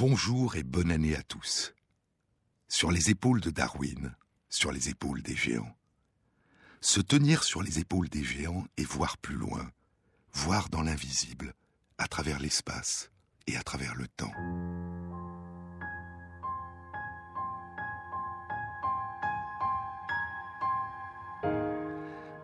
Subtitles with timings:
[0.00, 1.74] Bonjour et bonne année à tous.
[2.68, 4.14] Sur les épaules de Darwin,
[4.48, 5.74] sur les épaules des géants.
[6.80, 9.72] Se tenir sur les épaules des géants et voir plus loin,
[10.32, 11.52] voir dans l'invisible,
[11.98, 13.10] à travers l'espace
[13.48, 14.30] et à travers le temps.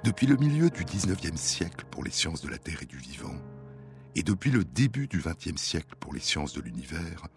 [0.03, 3.39] Depuis le milieu du 19e siècle pour les sciences de la Terre et du vivant,
[4.17, 7.29] et depuis le début du XXe siècle pour les sciences de l'univers,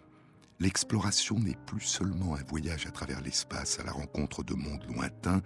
[0.60, 5.42] l'exploration n'est plus seulement un voyage à travers l'espace à la rencontre de mondes lointains,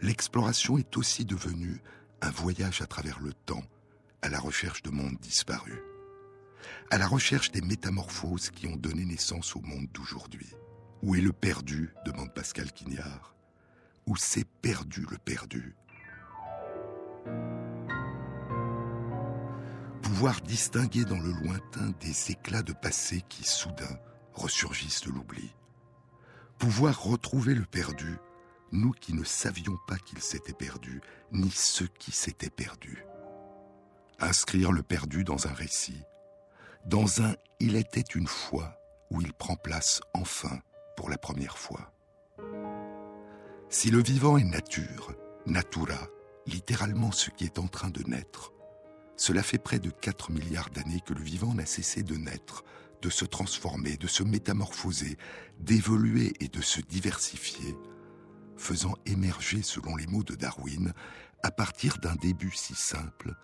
[0.00, 1.80] l'exploration est aussi devenue
[2.20, 3.64] un voyage à travers le temps,
[4.22, 5.80] à la recherche de mondes disparus,
[6.90, 10.50] à la recherche des métamorphoses qui ont donné naissance au monde d'aujourd'hui.
[11.02, 11.92] Où est le perdu?
[12.06, 13.34] demande Pascal Quignard.
[14.06, 15.74] Où s'est perdu le perdu?
[20.02, 23.98] Pouvoir distinguer dans le lointain des éclats de passé qui soudain
[24.34, 25.50] ressurgissent de l'oubli.
[26.58, 28.18] Pouvoir retrouver le perdu,
[28.70, 31.00] nous qui ne savions pas qu'il s'était perdu,
[31.32, 33.04] ni ceux qui s'étaient perdus.
[34.20, 36.02] Inscrire le perdu dans un récit,
[36.86, 38.76] dans un Il était une fois
[39.10, 40.60] où il prend place enfin
[40.96, 41.92] pour la première fois.
[43.68, 45.14] Si le vivant est nature,
[45.46, 46.08] natura,
[46.46, 48.52] littéralement ce qui est en train de naître.
[49.16, 52.64] Cela fait près de 4 milliards d'années que le vivant n'a cessé de naître,
[53.02, 55.18] de se transformer, de se métamorphoser,
[55.58, 57.76] d'évoluer et de se diversifier,
[58.56, 60.94] faisant émerger, selon les mots de Darwin,
[61.42, 63.34] à partir d'un début si simple,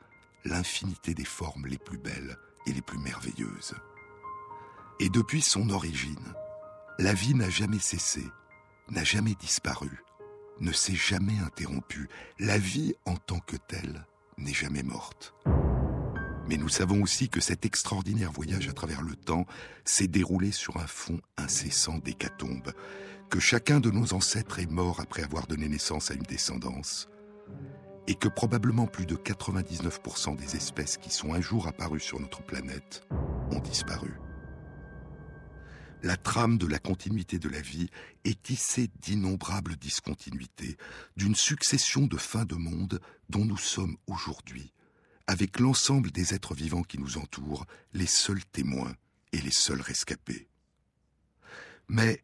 [0.45, 2.37] l'infinité des formes les plus belles
[2.67, 3.75] et les plus merveilleuses.
[5.01, 6.35] Et depuis son origine,
[6.99, 8.25] la vie n'a jamais cessé,
[8.91, 10.05] n'a jamais disparu,
[10.61, 12.09] ne s'est jamais interrompue.
[12.39, 14.07] La vie en tant que telle
[14.39, 15.35] n'est jamais morte.
[16.49, 19.47] Mais nous savons aussi que cet extraordinaire voyage à travers le temps
[19.85, 22.73] s'est déroulé sur un fond incessant d'hécatombes,
[23.29, 27.11] que chacun de nos ancêtres est mort après avoir donné naissance à une descendance,
[28.07, 32.43] et que probablement plus de 99% des espèces qui sont un jour apparues sur notre
[32.43, 33.03] planète
[33.51, 34.19] ont disparu.
[36.03, 37.91] La trame de la continuité de la vie
[38.25, 40.79] est tissée d'innombrables discontinuités,
[41.19, 44.73] d'une succession de fins de monde dont nous sommes aujourd'hui,
[45.29, 48.97] avec l'ensemble des êtres vivants qui nous entourent, les seuls témoins
[49.31, 50.49] et les seuls rescapés.
[51.87, 52.21] Mais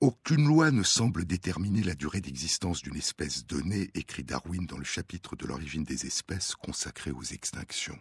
[0.00, 4.84] aucune loi ne semble déterminer la durée d'existence d'une espèce donnée, écrit Darwin dans le
[4.84, 7.98] chapitre de l'origine des espèces consacré aux extinctions.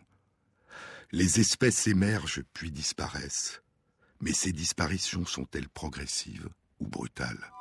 [1.12, 3.62] Les espèces émergent puis disparaissent
[4.22, 6.47] mais ces disparitions sont-elles progressives
[6.79, 7.51] ou brutales?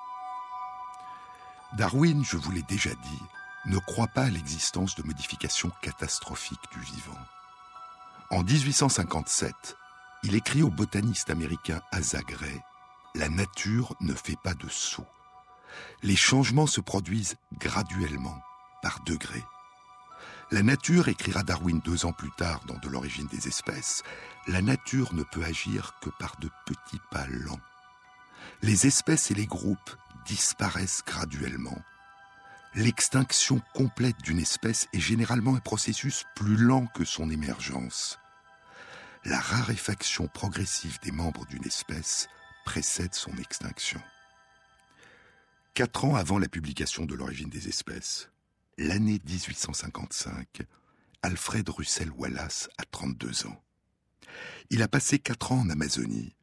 [1.79, 3.23] Darwin, je vous l'ai déjà dit,
[3.67, 7.19] ne croit pas à l'existence de modifications catastrophiques du vivant.
[8.31, 9.77] En 1857,
[10.23, 12.63] il écrit au botaniste américain Asa Gray
[13.15, 15.07] La nature ne fait pas de saut.
[16.03, 18.41] Les changements se produisent graduellement,
[18.83, 19.45] par degrés.
[20.51, 24.03] La nature, écrira Darwin deux ans plus tard dans De l'origine des espèces,
[24.49, 27.61] la nature ne peut agir que par de petits pas lents.
[28.63, 29.95] Les espèces et les groupes
[30.27, 31.79] disparaissent graduellement.
[32.77, 38.21] L'extinction complète d'une espèce est généralement un processus plus lent que son émergence.
[39.25, 42.29] La raréfaction progressive des membres d'une espèce
[42.65, 44.01] précède son extinction.
[45.75, 48.31] Quatre ans avant la publication de l'origine des espèces,
[48.79, 50.63] l'année 1855,
[51.23, 53.61] Alfred Russel Wallace a 32 ans.
[54.71, 56.37] Il a passé quatre ans en Amazonie,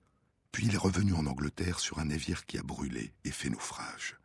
[0.52, 4.18] puis il est revenu en Angleterre sur un navire qui a brûlé et fait naufrage.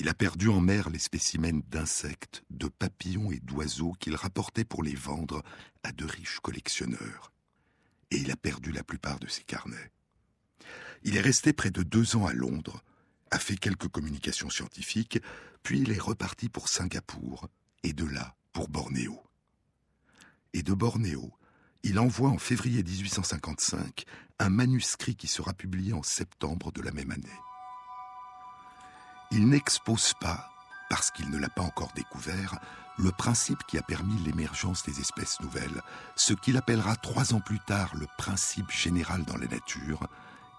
[0.00, 4.84] Il a perdu en mer les spécimens d'insectes, de papillons et d'oiseaux qu'il rapportait pour
[4.84, 5.42] les vendre
[5.82, 7.32] à de riches collectionneurs.
[8.12, 9.90] Et il a perdu la plupart de ses carnets.
[11.02, 12.84] Il est resté près de deux ans à Londres,
[13.32, 15.18] a fait quelques communications scientifiques,
[15.64, 17.48] puis il est reparti pour Singapour,
[17.82, 19.20] et de là pour Bornéo.
[20.52, 21.32] Et de Bornéo,
[21.82, 24.04] il envoie en février 1855
[24.38, 27.47] un manuscrit qui sera publié en septembre de la même année.
[29.30, 30.50] Il n'expose pas,
[30.88, 32.58] parce qu'il ne l'a pas encore découvert,
[32.98, 35.82] le principe qui a permis l'émergence des espèces nouvelles,
[36.16, 40.08] ce qu'il appellera trois ans plus tard le principe général dans la nature,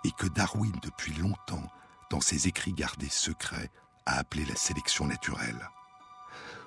[0.06, 1.69] et que Darwin depuis longtemps
[2.10, 3.71] dans ses écrits gardés secrets,
[4.06, 5.69] a appelé la sélection naturelle.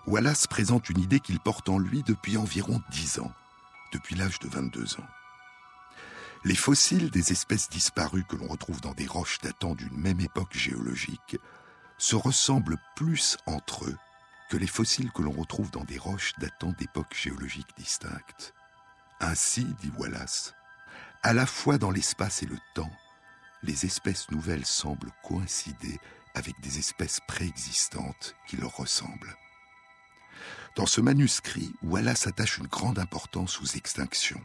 [0.06, 3.32] Wallace présente une idée qu'il porte en lui depuis environ dix ans,
[3.92, 5.06] depuis l'âge de 22 ans.
[6.44, 10.56] Les fossiles des espèces disparues que l'on retrouve dans des roches datant d'une même époque
[10.56, 11.36] géologique
[11.98, 13.96] se ressemblent plus entre eux
[14.50, 18.52] que les fossiles que l'on retrouve dans des roches datant d'époques géologiques distinctes.
[19.20, 20.54] Ainsi, dit Wallace,
[21.22, 22.90] à la fois dans l'espace et le temps,
[23.62, 26.00] les espèces nouvelles semblent coïncider
[26.34, 29.36] avec des espèces préexistantes qui leur ressemblent.
[30.76, 34.42] Dans ce manuscrit, Wallace attache une grande importance aux extinctions.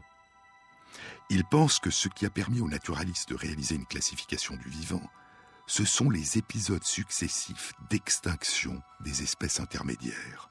[1.30, 5.04] Il pense que ce qui a permis aux naturalistes de réaliser une classification du vivant,
[5.68, 10.50] ce sont les épisodes successifs d'extinction des espèces intermédiaires.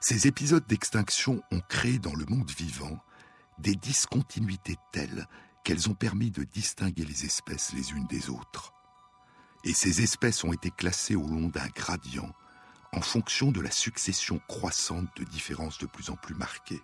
[0.00, 2.98] Ces épisodes d'extinction ont créé dans le monde vivant
[3.58, 5.28] des discontinuités telles
[5.62, 8.72] qu'elles ont permis de distinguer les espèces les unes des autres.
[9.62, 12.32] Et ces espèces ont été classées au long d'un gradient
[12.92, 16.82] en fonction de la succession croissante de différences de plus en plus marquées.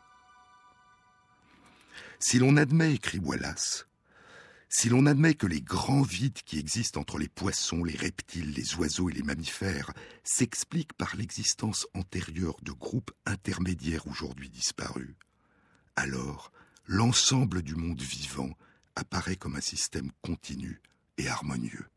[2.18, 3.86] Si l'on admet, écrit Wallace,
[4.72, 8.76] si l'on admet que les grands vides qui existent entre les poissons, les reptiles, les
[8.76, 15.16] oiseaux et les mammifères s'expliquent par l'existence antérieure de groupes intermédiaires aujourd'hui disparus,
[15.96, 16.52] alors
[16.86, 18.50] l'ensemble du monde vivant
[18.94, 20.80] apparaît comme un système continu
[21.18, 21.88] et harmonieux.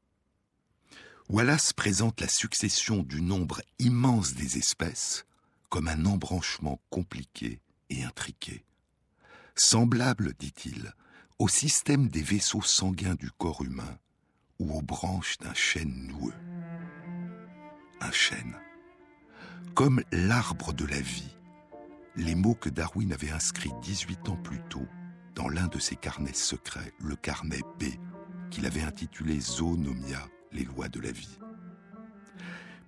[1.30, 5.26] Wallace présente la succession du nombre immense des espèces
[5.70, 7.62] comme un embranchement compliqué
[7.92, 8.66] et intriqué.
[9.56, 10.94] Semblable, dit-il,
[11.40, 13.98] au système des vaisseaux sanguins du corps humain
[14.60, 16.34] ou aux branches d'un chêne noueux.
[18.02, 18.56] Un chêne.
[19.74, 21.36] Comme l'arbre de la vie,
[22.16, 24.88] les mots que Darwin avait inscrits 18 ans plus tôt
[25.36, 27.86] dans l'un de ses carnets secrets, le carnet B,
[28.52, 31.40] qu'il avait intitulé Zoonomia, les lois de la vie.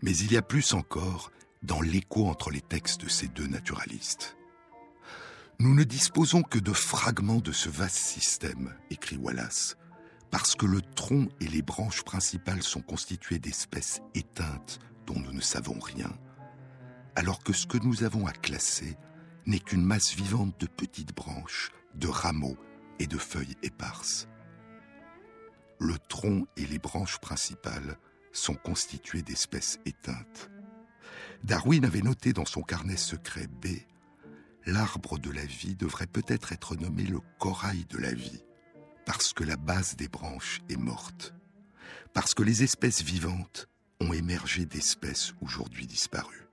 [0.04, 1.32] Mais il y a plus encore
[1.64, 4.38] dans l'écho entre les textes de ces deux naturalistes.
[5.60, 9.78] Nous ne disposons que de fragments de ce vaste système, écrit Wallace,
[10.30, 15.40] parce que le tronc et les branches principales sont constitués d'espèces éteintes dont nous ne
[15.42, 16.12] savons rien,
[17.16, 18.98] alors que ce que nous avons à classer
[19.46, 22.58] n'est qu'une masse vivante de petites branches, de rameaux
[23.00, 24.28] et de feuilles éparses.
[25.80, 27.98] Le tronc et les branches principales
[28.34, 30.50] sont constitués d'espèces éteintes.
[31.46, 33.68] Darwin avait noté dans son carnet secret B
[34.66, 38.44] L'arbre de la vie devrait peut-être être nommé le corail de la vie,
[39.06, 41.36] parce que la base des branches est morte,
[42.14, 43.68] parce que les espèces vivantes
[44.00, 46.48] ont émergé d'espèces aujourd'hui disparues.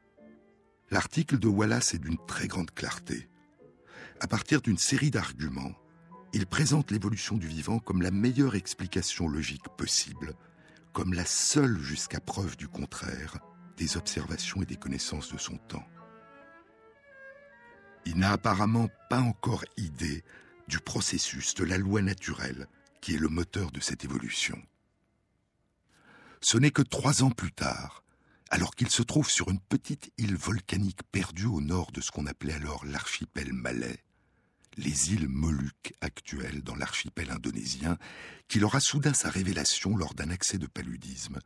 [0.91, 3.31] L'article de Wallace est d'une très grande clarté.
[4.21, 5.73] À partir d'une série d'arguments,
[6.35, 10.35] il présente l'évolution du vivant comme la meilleure explication logique possible,
[10.93, 13.39] comme la seule jusqu'à preuve du contraire
[13.79, 15.87] des observations et des connaissances de son temps.
[18.05, 20.25] Il n'a apparemment pas encore idée
[20.69, 22.69] du processus de la loi naturelle
[23.01, 24.61] qui est le moteur de cette évolution.
[26.41, 28.03] Ce n'est que trois ans plus tard,
[28.51, 32.27] alors qu'il se trouve sur une petite île volcanique perdue au nord de ce qu'on
[32.27, 34.05] appelait alors l'archipel malais,
[34.77, 37.99] les îles Moluques actuelles dans l'archipel indonésien,
[38.49, 41.39] qu'il aura soudain sa révélation lors d'un accès de paludisme,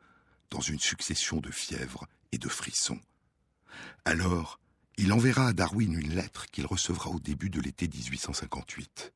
[0.50, 3.00] dans une succession de fièvres et de frissons.
[4.04, 4.60] Alors,
[4.96, 9.12] il enverra à Darwin une lettre qu'il recevra au début de l'été 1858.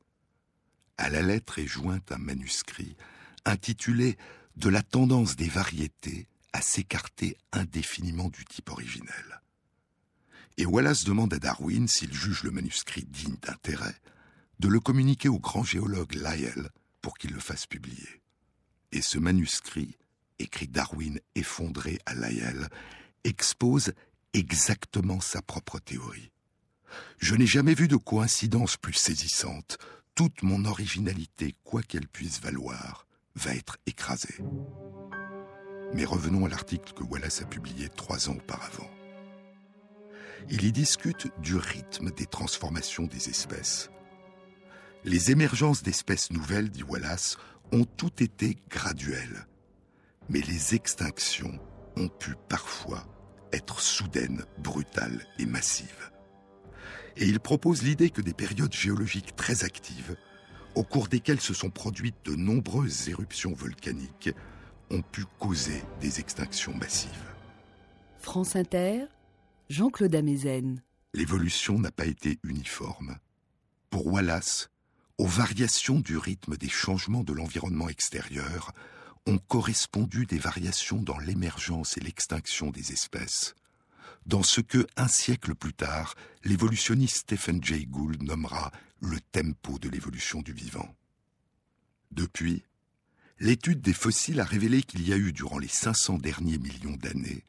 [0.97, 2.95] À la lettre est joint un manuscrit
[3.45, 4.17] intitulé
[4.55, 9.41] De la tendance des variétés à s'écarter indéfiniment du type originel.
[10.57, 13.95] Et Wallace demande à Darwin, s'il juge le manuscrit digne d'intérêt,
[14.59, 16.69] de le communiquer au grand géologue Lyell
[17.01, 18.21] pour qu'il le fasse publier.
[18.91, 19.97] Et ce manuscrit,
[20.37, 22.67] écrit Darwin effondré à Lyell,
[23.23, 23.93] expose
[24.33, 26.31] exactement sa propre théorie.
[27.19, 29.77] Je n'ai jamais vu de coïncidence plus saisissante.
[30.15, 34.43] Toute mon originalité, quoi qu'elle puisse valoir, va être écrasée.
[35.93, 38.89] Mais revenons à l'article que Wallace a publié trois ans auparavant.
[40.49, 43.89] Il y discute du rythme des transformations des espèces.
[45.03, 47.37] Les émergences d'espèces nouvelles, dit Wallace,
[47.71, 49.47] ont toutes été graduelles,
[50.29, 51.59] mais les extinctions
[51.95, 53.05] ont pu parfois
[53.53, 56.11] être soudaine, brutale et massive.
[57.17, 60.15] Et il propose l'idée que des périodes géologiques très actives,
[60.75, 64.31] au cours desquelles se sont produites de nombreuses éruptions volcaniques,
[64.89, 67.09] ont pu causer des extinctions massives.
[68.19, 69.05] France Inter,
[69.69, 70.81] Jean-Claude Amezen.
[71.13, 73.17] L'évolution n'a pas été uniforme.
[73.89, 74.69] Pour Wallace,
[75.17, 78.71] aux variations du rythme des changements de l'environnement extérieur,
[79.27, 83.55] ont correspondu des variations dans l'émergence et l'extinction des espèces,
[84.25, 89.89] dans ce que, un siècle plus tard, l'évolutionniste Stephen Jay Gould nommera le tempo de
[89.89, 90.95] l'évolution du vivant.
[92.11, 92.63] Depuis,
[93.39, 97.43] l'étude des fossiles a révélé qu'il y a eu, durant les 500 derniers millions d'années,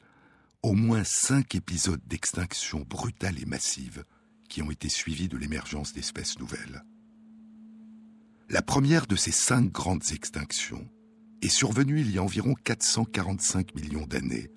[0.63, 4.05] au moins cinq épisodes d'extinction brutale et massive
[4.49, 6.85] qui ont été suivis de l'émergence d'espèces nouvelles.
[8.49, 10.89] La première de ces cinq grandes extinctions
[11.43, 14.51] est survenue il y a environ 445 millions d'années,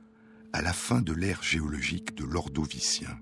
[0.54, 3.20] à la fin de l'ère géologique de l'Ordovicien.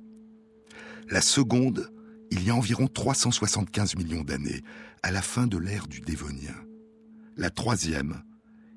[1.10, 1.92] La seconde,
[2.32, 4.62] il y a environ 375 millions d'années,
[5.02, 6.56] à la fin de l'ère du Dévonien.
[7.36, 8.22] La troisième,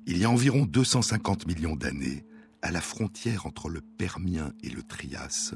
[0.05, 2.25] il y a environ 250 millions d'années,
[2.61, 5.53] à la frontière entre le Permien et le Trias,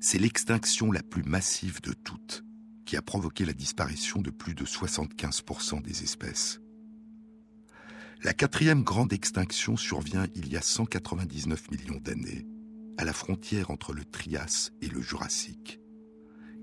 [0.00, 2.44] c'est l'extinction la plus massive de toutes
[2.86, 6.60] qui a provoqué la disparition de plus de 75% des espèces.
[8.24, 12.46] La quatrième grande extinction survient il y a 199 millions d'années,
[12.96, 15.78] à la frontière entre le Trias et le Jurassique.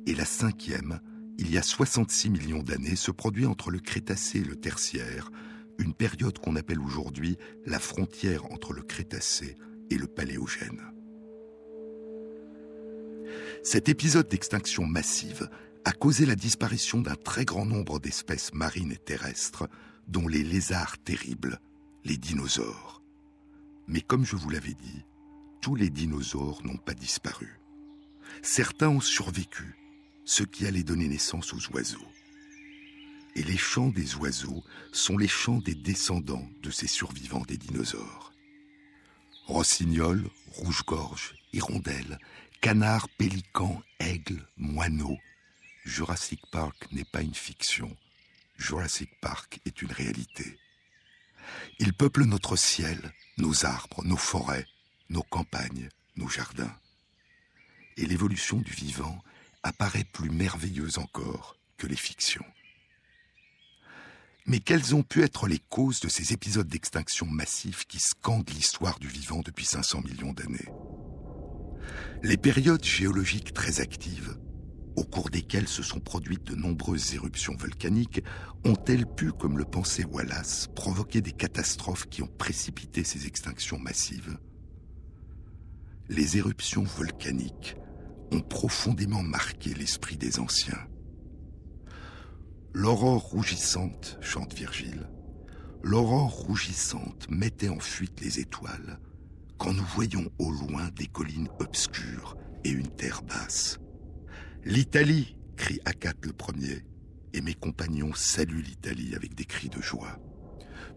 [0.05, 0.99] Et la cinquième,
[1.37, 5.31] il y a 66 millions d'années, se produit entre le Crétacé et le Tertiaire,
[5.79, 9.55] une période qu'on appelle aujourd'hui la frontière entre le Crétacé
[9.89, 10.81] et le Paléogène.
[13.63, 15.49] Cet épisode d'extinction massive
[15.85, 19.69] a causé la disparition d'un très grand nombre d'espèces marines et terrestres,
[20.07, 21.59] dont les lézards terribles,
[22.03, 23.01] les dinosaures.
[23.87, 25.03] Mais comme je vous l'avais dit,
[25.61, 27.59] tous les dinosaures n'ont pas disparu.
[28.41, 29.75] Certains ont survécu,
[30.23, 32.07] ce qui allait donner naissance aux oiseaux.
[33.35, 38.33] Et les chants des oiseaux sont les chants des descendants de ces survivants des dinosaures.
[39.47, 42.19] Rossignols, rouge-gorge, hirondelles,
[42.61, 45.17] canards, pélicans, aigles, moineaux.
[45.83, 47.95] Jurassic Park n'est pas une fiction.
[48.65, 50.57] Jurassic Park est une réalité.
[51.77, 54.65] Ils peuplent notre ciel, nos arbres, nos forêts,
[55.11, 56.75] nos campagnes, nos jardins.
[57.95, 59.21] Et l'évolution du vivant
[59.61, 62.45] apparaît plus merveilleuse encore que les fictions.
[64.47, 68.97] Mais quelles ont pu être les causes de ces épisodes d'extinction massifs qui scandent l'histoire
[68.97, 70.69] du vivant depuis 500 millions d'années?
[72.23, 74.35] Les périodes géologiques très actives,
[74.95, 78.23] au cours desquelles se sont produites de nombreuses éruptions volcaniques,
[78.63, 84.37] ont-elles pu, comme le pensait Wallace, provoquer des catastrophes qui ont précipité ces extinctions massives?
[86.07, 87.75] Les éruptions volcaniques
[88.31, 90.87] ont profondément marqué l'esprit des anciens.
[92.73, 95.09] L'aurore rougissante, chante Virgile,
[95.81, 98.99] l'aurore rougissante mettait en fuite les étoiles
[99.57, 103.79] quand nous voyions au loin des collines obscures et une terre basse.
[104.67, 106.83] L'Italie, crie Acate le premier,
[107.33, 110.17] et mes compagnons saluent l'Italie avec des cris de joie.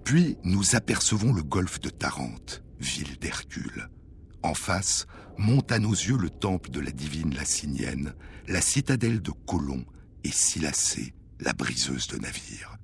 [0.04, 3.90] Puis nous apercevons le golfe de Tarente, ville d'Hercule.
[4.42, 5.06] En face,
[5.37, 8.14] monte à nos yeux le temple de la divine Lacinienne,
[8.46, 9.84] la citadelle de Colomb
[10.25, 12.78] et Silacée, la briseuse de navires.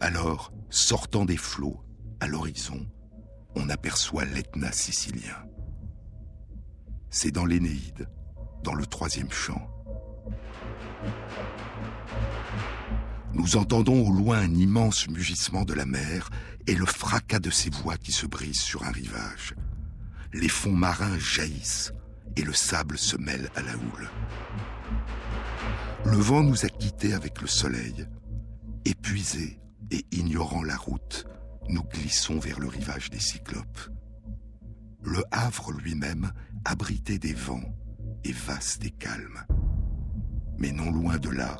[0.00, 1.80] Alors, sortant des flots,
[2.18, 2.88] à l'horizon,
[3.54, 5.46] on aperçoit l'Etna sicilien.
[7.08, 8.08] C'est dans l'Énéide,
[8.64, 9.71] dans le troisième chant.
[13.34, 16.28] Nous entendons au loin un immense mugissement de la mer
[16.66, 19.54] et le fracas de ses voix qui se brisent sur un rivage.
[20.34, 21.92] Les fonds marins jaillissent
[22.36, 24.10] et le sable se mêle à la houle.
[26.04, 28.06] Le vent nous a quittés avec le soleil.
[28.84, 29.60] Épuisés
[29.90, 31.26] et ignorant la route,
[31.68, 33.90] nous glissons vers le rivage des Cyclopes.
[35.02, 36.32] Le Havre lui-même
[36.64, 37.74] abritait des vents
[38.24, 39.44] et vaste et calme.
[40.58, 41.56] Mais non loin de là,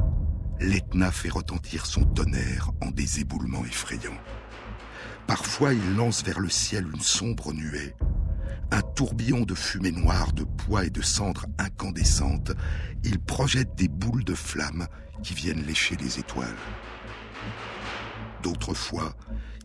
[0.61, 4.18] l'Etna fait retentir son tonnerre en des éboulements effrayants.
[5.26, 7.94] Parfois, il lance vers le ciel une sombre nuée,
[8.73, 12.52] un tourbillon de fumée noire, de poids et de cendres incandescentes,
[13.04, 14.87] il projette des boules de flammes
[15.23, 16.56] qui viennent lécher les étoiles.
[18.42, 19.14] D'autres fois,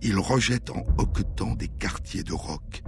[0.01, 2.83] il rejette en hoquetant des quartiers de roc,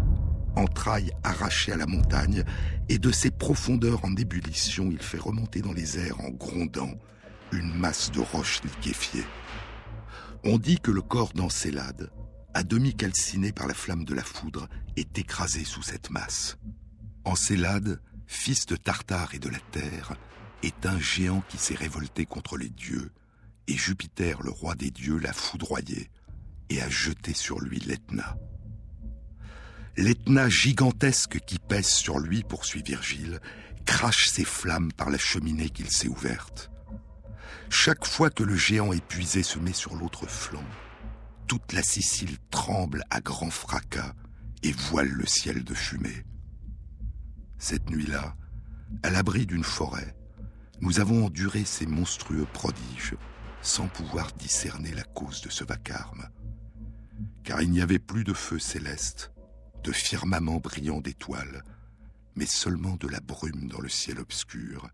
[0.56, 2.44] entrailles arrachées à la montagne,
[2.90, 6.92] et de ces profondeurs en ébullition, il fait remonter dans les airs en grondant
[7.52, 9.26] une masse de roches liquéfiées.
[10.44, 12.12] On dit que le corps d'Encélade,
[12.54, 16.58] à demi calciné par la flamme de la foudre, est écrasé sous cette masse.
[17.26, 20.14] Encélade, fils de Tartare et de la terre,
[20.64, 23.12] est un géant qui s'est révolté contre les dieux,
[23.68, 26.10] et Jupiter, le roi des dieux, l'a foudroyé
[26.70, 28.38] et a jeté sur lui l'Etna.
[29.98, 33.40] L'Etna gigantesque qui pèse sur lui, poursuit Virgile,
[33.86, 36.72] crache ses flammes par la cheminée qu'il s'est ouverte.
[37.70, 40.66] Chaque fois que le géant épuisé se met sur l'autre flanc,
[41.48, 44.14] toute la Sicile tremble à grand fracas
[44.64, 46.26] et voile le ciel de fumée.
[47.60, 48.36] Cette nuit-là,
[49.04, 50.16] à l'abri d'une forêt,
[50.82, 53.16] nous avons enduré ces monstrueux prodiges
[53.62, 56.28] sans pouvoir discerner la cause de ce vacarme.
[57.44, 59.32] Car il n'y avait plus de feu céleste,
[59.84, 61.64] de firmament brillant d'étoiles,
[62.36, 64.90] mais seulement de la brume dans le ciel obscur,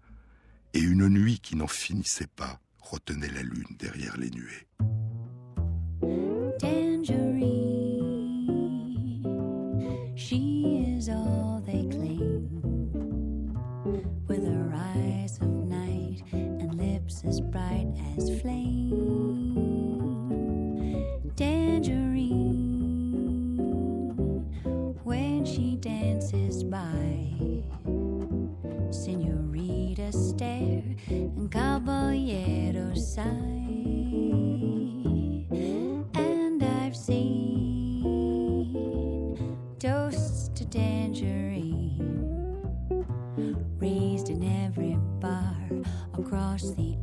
[0.74, 4.67] et une nuit qui n'en finissait pas retenait la lune derrière les nuées.
[6.59, 7.33] Tangerine,
[10.15, 12.49] she is all they claim.
[14.27, 17.87] With her eyes of night and lips as bright
[18.17, 18.93] as flame.
[21.35, 22.37] Tangerine,
[25.03, 26.81] when she dances by,
[28.91, 32.64] Senorita stare and Caballero.
[33.17, 34.93] And
[36.62, 38.03] I've seen
[39.79, 41.95] toasts to tangerine
[43.79, 45.55] raised in every bar
[46.17, 46.94] across the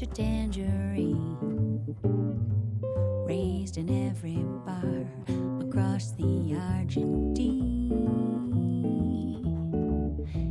[0.00, 1.36] to tangerine
[3.26, 5.06] raised in every bar
[5.60, 7.90] across the Argentine.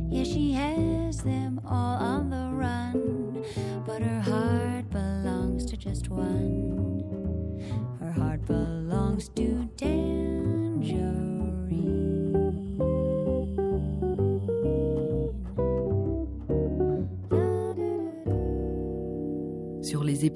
[0.08, 3.44] Yeah, she has them all on the run,
[3.84, 6.49] but her heart belongs to just one.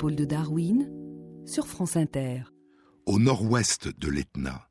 [0.03, 0.91] De Darwin,
[1.47, 2.43] sur France Inter.
[3.07, 4.69] Au nord-ouest de l'Etna,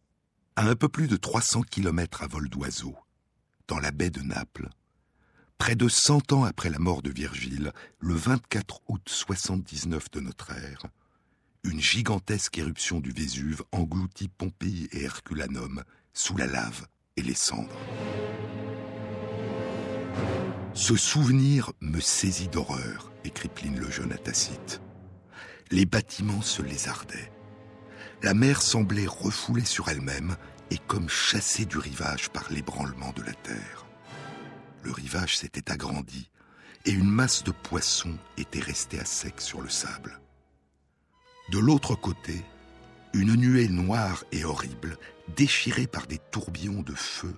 [0.55, 2.95] à un peu plus de 300 kilomètres à vol d'oiseau,
[3.67, 4.69] dans la baie de Naples,
[5.57, 10.51] près de 100 ans après la mort de Virgile, le 24 août 79 de notre
[10.51, 10.85] ère,
[11.63, 15.83] une gigantesque éruption du Vésuve engloutit Pompéi et Herculanum
[16.13, 16.85] sous la lave
[17.17, 17.69] et les cendres.
[20.73, 24.81] Ce souvenir me saisit d'horreur, écrit Pline le Jeune à Tacite.
[25.71, 27.31] Les bâtiments se lézardaient.
[28.21, 30.35] La mer semblait refoulée sur elle-même
[30.71, 33.85] et comme chassée du rivage par l'ébranlement de la terre.
[34.83, 36.29] Le rivage s'était agrandi
[36.85, 40.19] et une masse de poissons était restée à sec sur le sable.
[41.49, 42.43] De l'autre côté,
[43.13, 44.97] une nuée noire et horrible,
[45.35, 47.35] déchirée par des tourbillons de feu,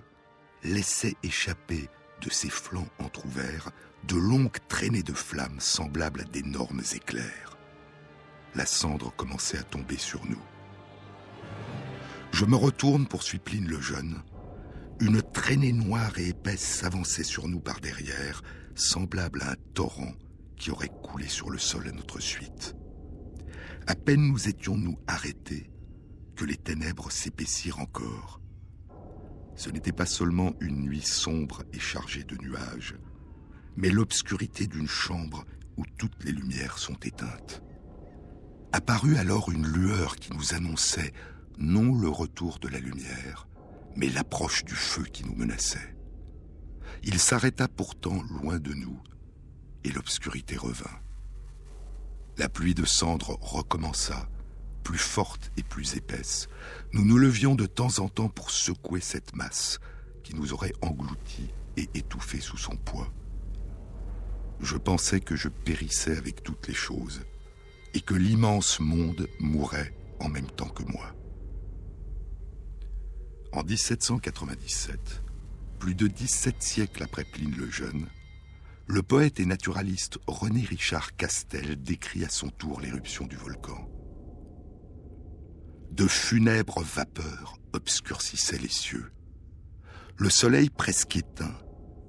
[0.62, 1.88] laissait échapper
[2.22, 3.70] de ses flancs entr'ouverts
[4.04, 7.55] de longues traînées de flammes semblables à d'énormes éclairs.
[8.56, 10.40] La cendre commençait à tomber sur nous.
[12.32, 14.22] Je me retourne, poursuit Pline le Jeune.
[14.98, 18.40] Une traînée noire et épaisse s'avançait sur nous par derrière,
[18.74, 20.14] semblable à un torrent
[20.56, 22.74] qui aurait coulé sur le sol à notre suite.
[23.86, 25.70] À peine nous étions-nous arrêtés
[26.34, 28.40] que les ténèbres s'épaissirent encore.
[29.54, 32.94] Ce n'était pas seulement une nuit sombre et chargée de nuages,
[33.76, 35.44] mais l'obscurité d'une chambre
[35.76, 37.62] où toutes les lumières sont éteintes.
[38.76, 41.14] Apparut alors une lueur qui nous annonçait
[41.56, 43.48] non le retour de la lumière,
[43.96, 45.96] mais l'approche du feu qui nous menaçait.
[47.02, 49.00] Il s'arrêta pourtant loin de nous,
[49.82, 51.00] et l'obscurité revint.
[52.36, 54.28] La pluie de cendres recommença,
[54.82, 56.46] plus forte et plus épaisse.
[56.92, 59.78] Nous nous levions de temps en temps pour secouer cette masse
[60.22, 63.10] qui nous aurait engloutis et étouffés sous son poids.
[64.60, 67.22] Je pensais que je périssais avec toutes les choses
[67.96, 71.16] et que l'immense monde mourait en même temps que moi.
[73.52, 75.22] En 1797,
[75.78, 78.06] plus de 17 siècles après Pline le Jeune,
[78.86, 83.88] le poète et naturaliste René Richard Castel décrit à son tour l'éruption du volcan.
[85.90, 89.10] De funèbres vapeurs obscurcissaient les cieux.
[90.18, 91.56] Le soleil presque éteint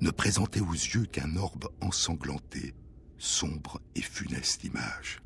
[0.01, 2.75] ne présentait aux yeux qu'un orbe ensanglanté,
[3.17, 5.21] sombre et funeste image.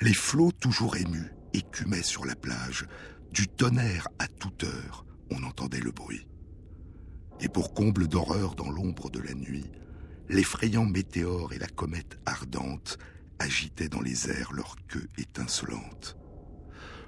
[0.00, 2.86] Les flots toujours émus écumaient sur la plage,
[3.32, 6.28] du tonnerre à toute heure, on entendait le bruit.
[7.40, 9.70] Et pour comble d'horreur dans l'ombre de la nuit,
[10.28, 12.98] l'effrayant météore et la comète ardente
[13.38, 16.18] agitaient dans les airs leur queue étincelante.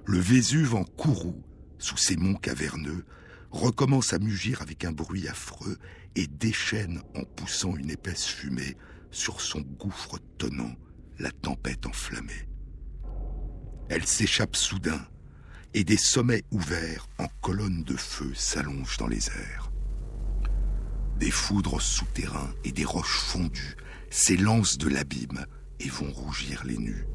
[0.06, 1.44] Le Vésuve en courroux,
[1.78, 3.04] sous ses monts caverneux,
[3.50, 5.76] recommence à mugir avec un bruit affreux
[6.14, 8.76] et déchaîne en poussant une épaisse fumée
[9.10, 10.74] sur son gouffre tonnant
[11.18, 12.48] la tempête enflammée.
[13.88, 15.00] Elle s'échappe soudain
[15.74, 19.70] et des sommets ouverts en colonnes de feu s'allongent dans les airs.
[21.18, 23.76] Des foudres souterrains et des roches fondues
[24.10, 25.46] s'élancent de l'abîme
[25.80, 27.06] et vont rougir les nus.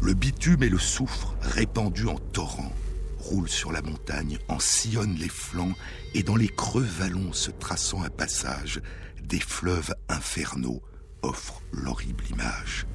[0.00, 2.72] Le bitume et le soufre, répandus en torrents,
[3.18, 5.74] roulent sur la montagne, en sillonnent les flancs,
[6.14, 8.80] et dans les creux vallons se traçant un passage,
[9.22, 10.82] des fleuves infernaux
[11.22, 12.86] offrent l'horrible image.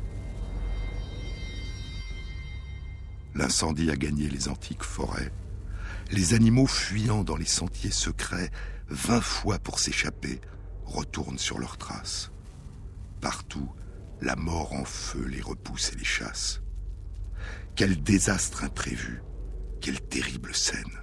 [3.35, 5.31] L'incendie a gagné les antiques forêts.
[6.11, 8.51] Les animaux fuyant dans les sentiers secrets,
[8.89, 10.39] vingt fois pour s'échapper,
[10.85, 12.31] retournent sur leurs traces.
[13.21, 13.71] Partout,
[14.21, 16.61] la mort en feu les repousse et les chasse.
[17.75, 19.23] Quel désastre imprévu,
[19.81, 21.01] quelle terrible scène.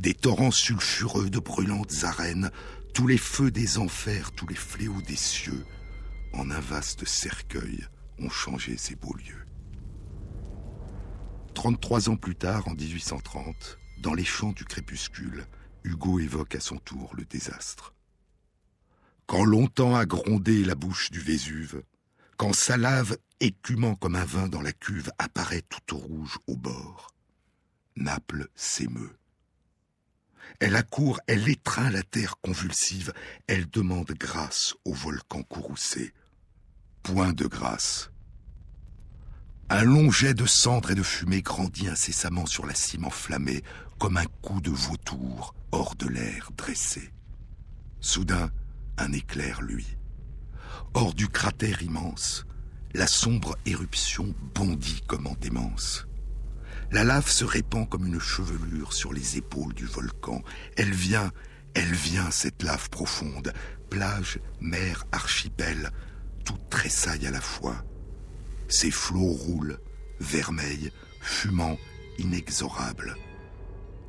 [0.00, 2.50] Des torrents sulfureux de brûlantes arènes,
[2.94, 5.66] tous les feux des enfers, tous les fléaux des cieux,
[6.32, 7.86] en un vaste cercueil,
[8.18, 9.43] ont changé ces beaux lieux.
[11.54, 15.46] 33 ans plus tard, en 1830, dans les champs du crépuscule,
[15.84, 17.94] Hugo évoque à son tour le désastre.
[19.26, 21.82] Quand longtemps a grondé la bouche du Vésuve,
[22.36, 27.14] quand sa lave, écumant comme un vin dans la cuve, apparaît tout rouge au bord,
[27.96, 29.16] Naples s'émeut.
[30.60, 33.12] Elle accourt, elle étreint la terre convulsive,
[33.46, 36.12] elle demande grâce au volcan courroucé.
[37.02, 38.10] Point de grâce.
[39.76, 43.64] Un long jet de cendres et de fumée grandit incessamment sur la cime enflammée,
[43.98, 47.12] comme un coup de vautour hors de l'air dressé.
[47.98, 48.52] Soudain,
[48.98, 49.98] un éclair lui.
[50.94, 52.46] Hors du cratère immense,
[52.94, 56.06] la sombre éruption bondit comme en démence.
[56.92, 60.40] La lave se répand comme une chevelure sur les épaules du volcan.
[60.76, 61.32] Elle vient,
[61.74, 63.52] elle vient, cette lave profonde.
[63.90, 65.90] Plage, mer, archipel,
[66.44, 67.84] tout tressaille à la fois.
[68.68, 69.78] Ses flots roulent,
[70.20, 71.78] vermeils, fumants,
[72.18, 73.16] inexorables.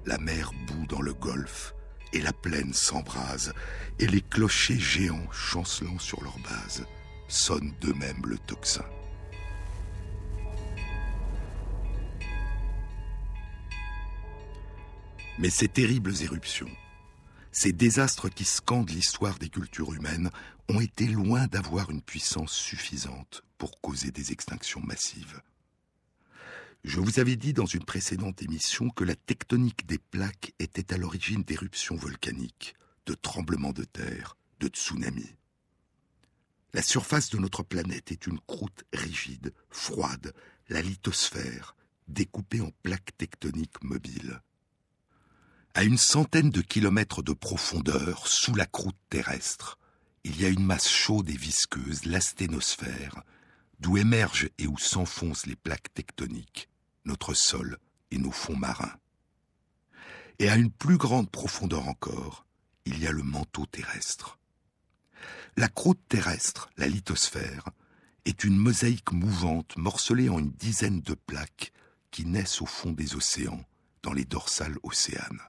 [0.06, 1.74] La mer bout dans le golfe,
[2.14, 3.54] et la plaine s'embrase,
[4.00, 6.86] et les clochers géants chancelant sur leur base
[7.28, 8.86] sonnent d'eux-mêmes le tocsin.
[15.38, 16.72] Mais ces terribles éruptions,
[17.52, 20.30] ces désastres qui scandent l'histoire des cultures humaines,
[20.70, 25.42] ont été loin d'avoir une puissance suffisante pour causer des extinctions massives.
[26.84, 30.98] Je vous avais dit dans une précédente émission que la tectonique des plaques était à
[30.98, 32.76] l'origine d'éruptions volcaniques,
[33.08, 35.36] de tremblements de terre, de tsunamis.
[36.74, 40.34] La surface de notre planète est une croûte rigide, froide,
[40.70, 41.76] la lithosphère,
[42.08, 44.42] découpée en plaques tectoniques mobiles.
[45.74, 49.80] À une centaine de kilomètres de profondeur, sous la croûte terrestre,
[50.24, 53.24] il y a une masse chaude et visqueuse, l'asténosphère,
[53.80, 56.70] d'où émergent et où s'enfoncent les plaques tectoniques,
[57.06, 57.78] notre sol
[58.12, 58.96] et nos fonds marins.
[60.40, 62.46] Et à une plus grande profondeur encore,
[62.86, 64.38] il y a le manteau terrestre.
[65.58, 67.70] La croûte terrestre, la lithosphère,
[68.26, 71.72] est une mosaïque mouvante morcelée en une dizaine de plaques
[72.12, 73.64] qui naissent au fond des océans,
[74.04, 75.42] dans les dorsales océanes.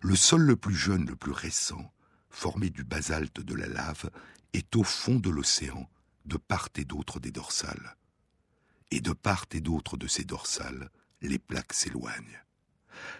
[0.00, 1.92] Le sol le plus jeune, le plus récent,
[2.30, 4.10] formé du basalte de la lave,
[4.52, 5.88] est au fond de l'océan,
[6.28, 7.96] de part et d'autre des dorsales.
[8.90, 12.44] Et de part et d'autre de ces dorsales, les plaques s'éloignent.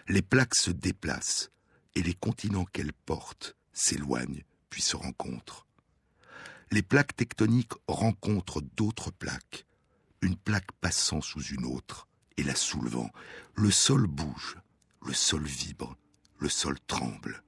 [0.07, 1.51] Les plaques se déplacent,
[1.95, 5.67] et les continents qu'elles portent s'éloignent, puis se rencontrent.
[6.71, 9.65] Les plaques tectoniques rencontrent d'autres plaques,
[10.21, 13.09] une plaque passant sous une autre et la soulevant.
[13.55, 14.57] Le sol bouge,
[15.05, 15.97] le sol vibre,
[16.37, 17.43] le sol tremble,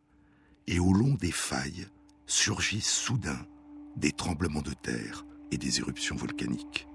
[0.67, 1.88] et au long des failles
[2.26, 3.45] surgissent soudain
[3.95, 6.88] des tremblements de terre et des éruptions volcaniques.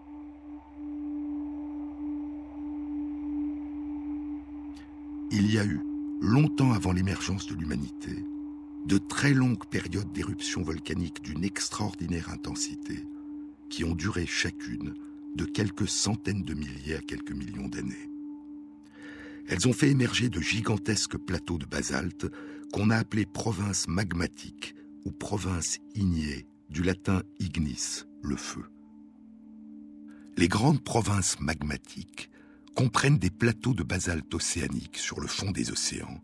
[5.31, 5.81] Il y a eu,
[6.21, 8.25] longtemps avant l'émergence de l'humanité,
[8.87, 13.05] de très longues périodes d'éruptions volcaniques d'une extraordinaire intensité,
[13.69, 14.95] qui ont duré chacune
[15.35, 18.11] de quelques centaines de milliers à quelques millions d'années.
[19.49, 22.27] Elles ont fait émerger de gigantesques plateaux de basalte
[22.73, 28.65] qu'on a appelés provinces magmatiques ou provinces ignées, du latin ignis, le feu.
[30.37, 32.31] Les grandes provinces magmatiques
[32.75, 36.21] comprennent des plateaux de basalte océanique sur le fond des océans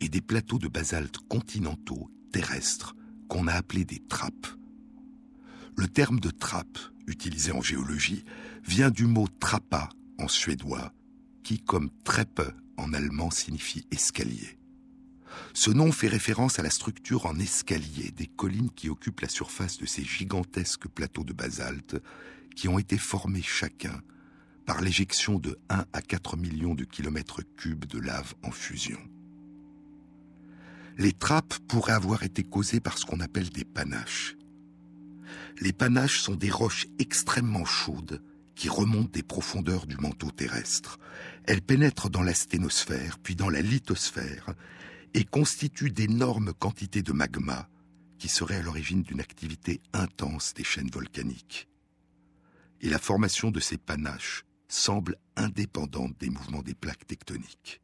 [0.00, 2.96] et des plateaux de basalte continentaux terrestres
[3.28, 4.48] qu'on a appelés des trappes.
[5.76, 8.24] Le terme de trappe, utilisé en géologie,
[8.64, 10.92] vient du mot trappa en suédois,
[11.44, 12.42] qui, comme treppe
[12.76, 14.58] en allemand, signifie escalier.
[15.54, 19.78] Ce nom fait référence à la structure en escalier des collines qui occupent la surface
[19.78, 21.96] de ces gigantesques plateaux de basalte
[22.54, 24.00] qui ont été formés chacun
[24.66, 28.98] par l'éjection de 1 à 4 millions de kilomètres cubes de lave en fusion.
[30.98, 34.36] Les trappes pourraient avoir été causées par ce qu'on appelle des panaches.
[35.60, 38.22] Les panaches sont des roches extrêmement chaudes
[38.54, 40.98] qui remontent des profondeurs du manteau terrestre.
[41.44, 44.54] Elles pénètrent dans la sténosphère, puis dans la lithosphère,
[45.14, 47.68] et constituent d'énormes quantités de magma
[48.18, 51.68] qui seraient à l'origine d'une activité intense des chaînes volcaniques.
[52.80, 57.80] Et la formation de ces panaches semble indépendante des mouvements des plaques tectoniques.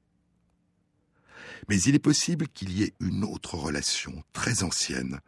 [1.69, 5.21] Mais il est possible qu'il y ait une autre relation très ancienne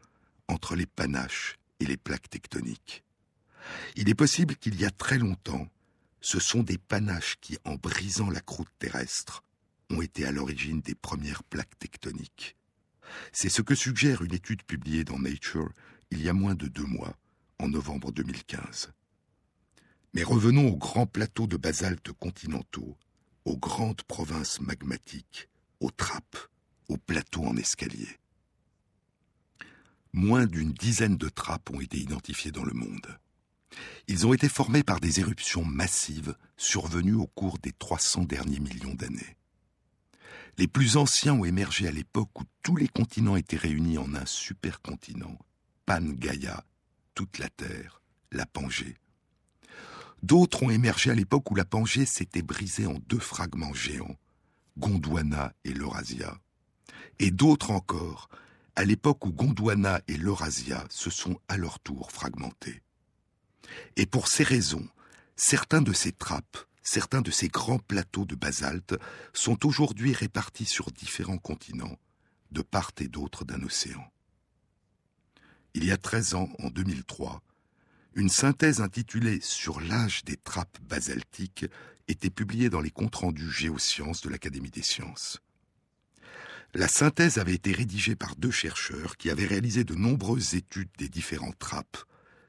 [0.49, 3.05] entre les panaches et les plaques tectoniques.
[3.97, 5.69] Il est possible qu'il y a très longtemps,
[6.21, 9.43] ce sont des panaches qui, en brisant la croûte terrestre,
[9.91, 12.57] ont été à l'origine des premières plaques tectoniques.
[13.33, 15.71] C'est ce que suggère une étude publiée dans Nature
[16.11, 17.17] il y a moins de deux mois,
[17.59, 18.93] en novembre 2015.
[20.15, 22.97] Mais revenons aux grands plateaux de basalte continentaux,
[23.45, 25.49] aux grandes provinces magmatiques,
[25.79, 26.49] aux trappes,
[26.89, 28.09] aux plateaux en escalier.
[30.13, 33.19] Moins d'une dizaine de trappes ont été identifiées dans le monde.
[34.09, 38.95] Ils ont été formés par des éruptions massives survenues au cours des 300 derniers millions
[38.95, 39.37] d'années.
[40.61, 44.27] Les plus anciens ont émergé à l'époque où tous les continents étaient réunis en un
[44.27, 45.39] supercontinent,
[45.87, 46.67] Pangaea,
[47.15, 48.99] toute la Terre, la Pangée.
[50.23, 54.19] D'autres ont émergé à l'époque où la Pangée s'était brisée en deux fragments géants,
[54.77, 56.39] Gondwana et l'Eurasia.
[57.21, 58.29] Et d'autres encore,
[58.77, 62.83] à l'époque où Gondwana et l'Eurasia se sont à leur tour fragmentés.
[63.97, 64.87] Et pour ces raisons,
[65.37, 68.95] certains de ces trappes, certains de ces grands plateaux de basalte
[69.33, 71.99] sont aujourd'hui répartis sur différents continents,
[72.53, 74.05] de part et d'autre d'un océan.
[75.75, 77.43] Il y a 13 ans, en 2003,
[78.15, 81.67] une synthèse intitulée Sur l'âge des trappes basaltiques
[82.09, 85.41] était publiée dans les comptes rendus géosciences de l'Académie des sciences.
[86.75, 91.09] La synthèse avait été rédigée par deux chercheurs qui avaient réalisé de nombreuses études des
[91.09, 91.99] différentes trappes,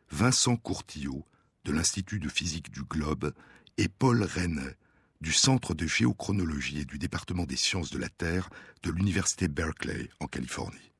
[0.10, 1.26] Vincent Courtillot,
[1.66, 3.34] de l'Institut de physique du Globe,
[3.78, 4.76] et Paul Rennes,
[5.22, 8.50] du Centre de géochronologie et du département des sciences de la Terre
[8.84, 10.92] de l'Université Berkeley, en Californie.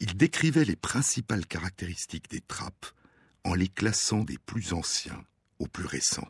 [0.00, 2.86] Ils décrivaient les principales caractéristiques des trappes
[3.44, 5.24] en les classant des plus anciens
[5.58, 6.28] aux plus récents.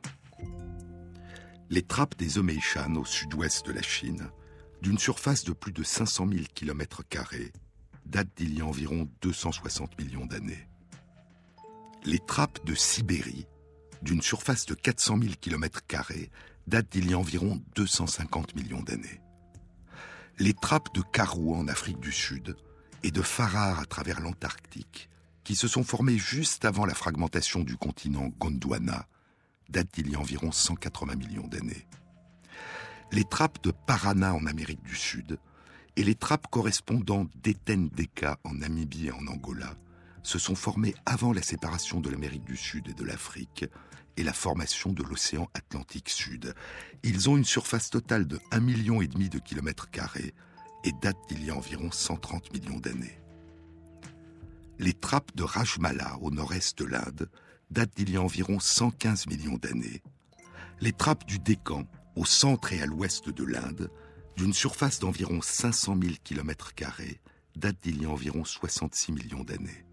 [1.71, 4.29] Les trappes des Omeishan au sud-ouest de la Chine,
[4.83, 7.03] d'une surface de plus de 500 000 km,
[8.05, 10.69] datent d'il y a environ 260 millions d'années.
[12.05, 13.47] Les trappes de Sibérie,
[14.05, 15.81] d'une surface de 400 000 km,
[16.67, 19.21] datent d'il y a environ 250 millions d'années.
[20.39, 22.57] Les trappes de Karou en Afrique du Sud
[23.03, 25.09] et de Farrar à travers l'Antarctique
[25.43, 29.07] qui se sont formés juste avant la fragmentation du continent Gondwana,
[29.69, 31.87] date d'il y a environ 180 millions d'années.
[33.13, 35.39] Les trappes de Parana en Amérique du Sud
[35.97, 39.77] et les trappes correspondant d'Eten-Deka en Namibie et en Angola
[40.25, 43.67] se sont formées avant la séparation de l'Amérique du Sud et de l'Afrique
[44.17, 46.55] et la formation de l'océan Atlantique Sud.
[47.03, 50.35] Ils ont une surface totale de 1,5 million de kilomètres carrés
[50.83, 53.21] et datent d'il y a environ 130 millions d'années.
[54.79, 57.31] Les trappes de Rajmala au nord-est de l'Inde
[57.71, 60.03] datent d'il y a environ 115 millions d'années.
[60.81, 63.91] Les trappes du Décan au centre et à l'ouest de l'Inde,
[64.37, 66.73] d'une surface d'environ 500 000 km,
[67.57, 69.84] datent d'il y a environ 66 millions d'années.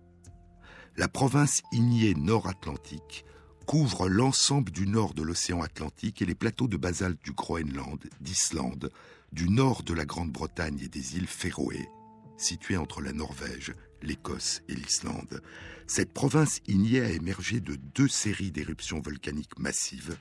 [0.98, 3.26] La province ignée nord-atlantique
[3.66, 8.92] couvre l'ensemble du nord de l'océan Atlantique et les plateaux de basalte du Groenland, d'Islande,
[9.32, 11.88] du nord de la Grande-Bretagne et des îles Féroé,
[12.36, 15.42] situées entre la Norvège l'Écosse et l'Islande.
[15.88, 20.18] Cette province ignée a émergé de deux séries d'éruptions volcaniques massives,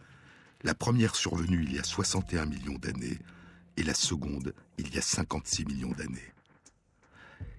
[0.63, 3.19] la première survenue il y a 61 millions d'années
[3.77, 6.33] et la seconde il y a 56 millions d'années.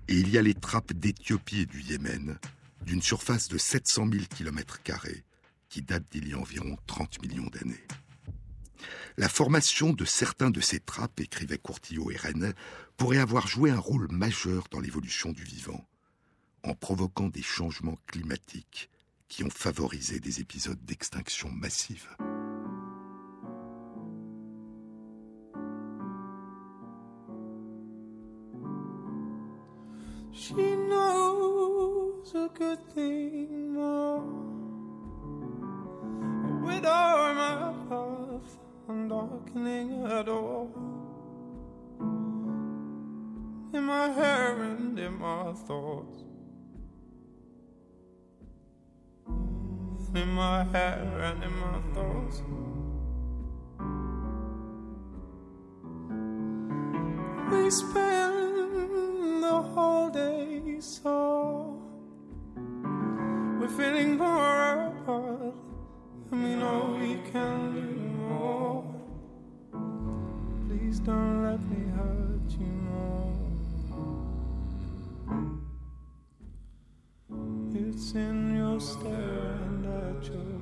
[0.07, 2.37] Et il y a les trappes d'Éthiopie et du Yémen,
[2.83, 4.79] d'une surface de 700 000 km,
[5.69, 7.85] qui datent d'il y a environ 30 millions d'années.
[9.17, 12.53] La formation de certains de ces trappes, écrivaient Courtillot et Rennes,
[12.97, 15.85] pourrait avoir joué un rôle majeur dans l'évolution du vivant
[16.63, 18.89] en provoquant des changements climatiques
[19.27, 22.07] qui ont favorisé des épisodes d'extinction massive.
[32.21, 34.21] was a good thing more.
[36.63, 38.57] With all in my path
[38.89, 40.69] and darkening at all.
[43.73, 46.23] In my hair and in my thoughts.
[50.13, 52.41] In my hair and in my thoughts.
[57.51, 61.30] We spend the whole day so
[63.77, 65.55] Feeling more apart,
[66.31, 67.81] and we know we can do
[68.27, 68.83] more.
[70.67, 73.37] Please don't let me hurt you more.
[77.73, 80.60] It's in your stare and at your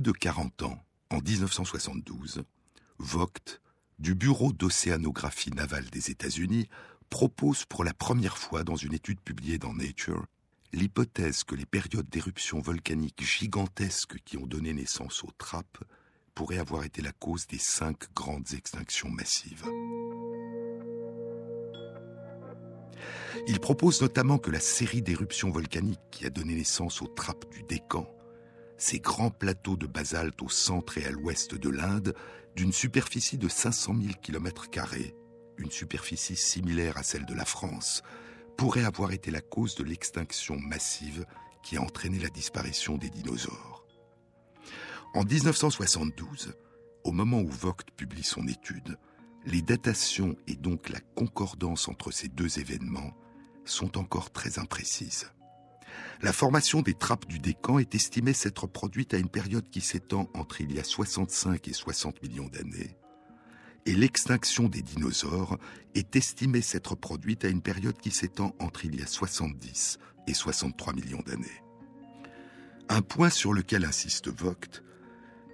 [0.00, 2.42] de 40 ans, en 1972,
[2.98, 3.60] Vogt,
[3.98, 6.68] du Bureau d'océanographie navale des États-Unis,
[7.10, 10.26] propose pour la première fois dans une étude publiée dans Nature
[10.72, 15.82] l'hypothèse que les périodes d'éruptions volcaniques gigantesques qui ont donné naissance aux trappes
[16.34, 19.64] pourraient avoir été la cause des cinq grandes extinctions massives.
[23.48, 27.62] Il propose notamment que la série d'éruptions volcaniques qui a donné naissance aux trappes du
[27.62, 28.06] Décan,
[28.78, 32.14] ces grands plateaux de basalte au centre et à l'ouest de l'Inde,
[32.54, 34.68] d'une superficie de 500 000 km,
[35.58, 38.02] une superficie similaire à celle de la France,
[38.56, 41.26] pourrait avoir été la cause de l'extinction massive
[41.62, 43.84] qui a entraîné la disparition des dinosaures.
[45.14, 46.54] En 1972,
[47.04, 48.98] au moment où Vogt publie son étude,
[49.44, 53.14] les datations et donc la concordance entre ces deux événements
[53.64, 55.30] sont encore très imprécises.
[56.22, 60.30] La formation des trappes du Décan est estimée s'être produite à une période qui s'étend
[60.34, 62.96] entre il y a 65 et 60 millions d'années,
[63.84, 65.58] et l'extinction des dinosaures
[65.94, 70.34] est estimée s'être produite à une période qui s'étend entre il y a 70 et
[70.34, 71.62] 63 millions d'années.
[72.88, 74.82] Un point sur lequel insiste Vogt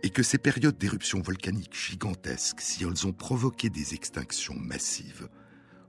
[0.03, 5.29] est que ces périodes d'éruptions volcaniques gigantesques, si elles ont provoqué des extinctions massives,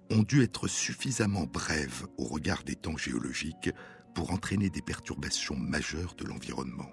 [0.09, 3.71] ont dû être suffisamment brèves au regard des temps géologiques
[4.13, 6.91] pour entraîner des perturbations majeures de l'environnement.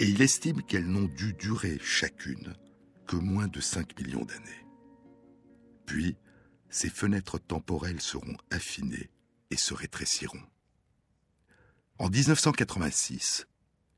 [0.00, 2.54] Et il estime qu'elles n'ont dû durer chacune
[3.06, 4.66] que moins de 5 millions d'années.
[5.86, 6.16] Puis,
[6.70, 9.10] ces fenêtres temporelles seront affinées
[9.50, 10.42] et se rétréciront.
[11.98, 13.46] En 1986,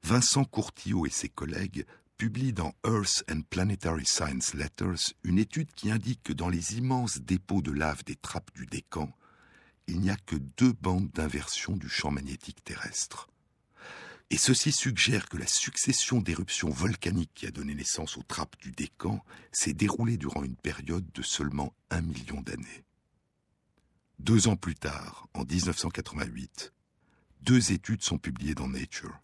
[0.02, 1.84] Vincent Courtillot et ses collègues
[2.16, 7.18] publient dans Earth and Planetary Science Letters une étude qui indique que dans les immenses
[7.20, 9.10] dépôts de lave des trappes du Décan,
[9.90, 13.28] il n'y a que deux bandes d'inversion du champ magnétique terrestre.
[14.30, 18.70] Et ceci suggère que la succession d'éruptions volcaniques qui a donné naissance aux trappes du
[18.70, 22.84] Décan s'est déroulée durant une période de seulement un million d'années.
[24.20, 26.72] Deux ans plus tard, en 1988,
[27.42, 29.18] deux études sont publiées dans Nature.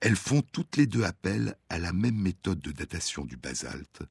[0.00, 4.02] Elles font toutes les deux appel à la même méthode de datation du basalte,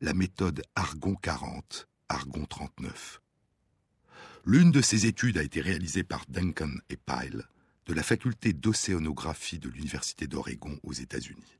[0.00, 3.20] la méthode Argon 40, Argon 39.
[4.44, 7.46] L'une de ces études a été réalisée par Duncan et Pyle
[7.86, 11.58] de la faculté d'océanographie de l'Université d'Oregon aux États-Unis.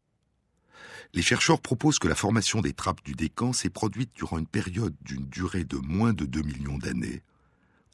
[1.14, 4.96] Les chercheurs proposent que la formation des trappes du Décan s'est produite durant une période
[5.02, 7.22] d'une durée de moins de 2 millions d'années,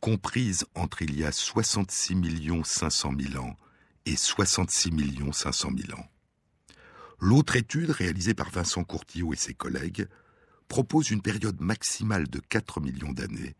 [0.00, 2.16] comprise entre il y a 66
[2.64, 3.56] 500 000 ans
[4.06, 4.90] et 66
[5.32, 6.06] 500 000 ans.
[7.20, 10.06] L'autre étude, réalisée par Vincent Courtillot et ses collègues,
[10.68, 13.54] propose une période maximale de 4 millions d'années,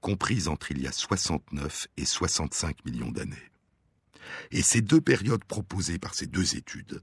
[0.00, 3.36] comprise entre il y a 69 et 65 millions d'années.
[4.50, 7.02] Et ces deux périodes proposées par ces deux études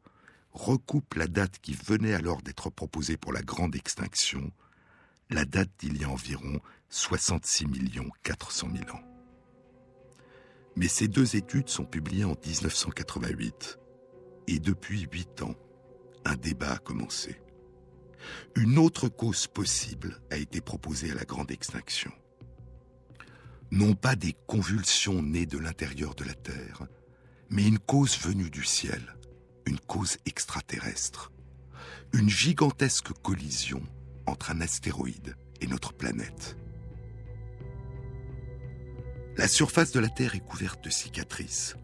[0.51, 4.51] recoupent la date qui venait alors d'être proposée pour la grande extinction,
[5.29, 7.65] la date d'il y a environ 66
[8.23, 9.03] 400 000 ans.
[10.75, 13.79] Mais ces deux études sont publiées en 1988,
[14.47, 15.55] et depuis huit ans,
[16.25, 17.41] un débat a commencé.
[18.55, 22.11] Une autre cause possible a été proposée à la grande extinction.
[23.71, 26.83] Non pas des convulsions nées de l'intérieur de la Terre,
[27.49, 29.15] mais une cause venue du ciel,
[29.65, 31.31] une cause extraterrestre,
[32.13, 33.81] une gigantesque collision
[34.25, 36.57] entre un astéroïde et notre planète.
[39.37, 41.75] La surface de la Terre est couverte de cicatrices.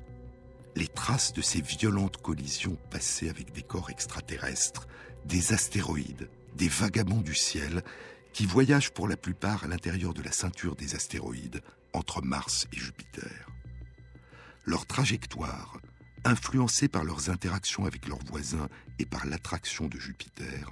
[0.75, 4.87] Les traces de ces violentes collisions passées avec des corps extraterrestres,
[5.25, 7.83] des astéroïdes, des vagabonds du ciel,
[8.33, 11.61] qui voyagent pour la plupart à l'intérieur de la ceinture des astéroïdes,
[11.93, 13.49] entre Mars et Jupiter.
[14.65, 15.79] Leur trajectoire
[16.23, 18.69] influencés par leurs interactions avec leurs voisins
[18.99, 20.69] et par l'attraction de Jupiter,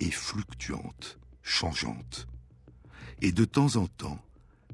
[0.00, 2.26] est fluctuante, changeante.
[3.20, 4.22] Et de temps en temps,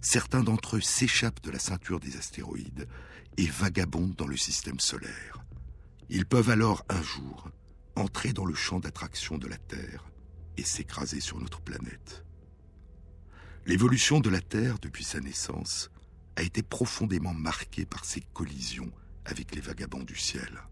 [0.01, 2.89] certains d'entre eux s'échappent de la ceinture des astéroïdes
[3.37, 5.45] et vagabondent dans le système solaire.
[6.09, 7.49] Ils peuvent alors un jour
[7.97, 10.05] entrer dans le champ d'attraction de la Terre
[10.57, 12.25] et s'écraser sur notre planète.
[13.67, 15.91] L'évolution de la Terre depuis sa naissance
[16.37, 18.91] a été profondément marquée par ces collisions
[19.25, 20.63] avec les vagabonds du ciel.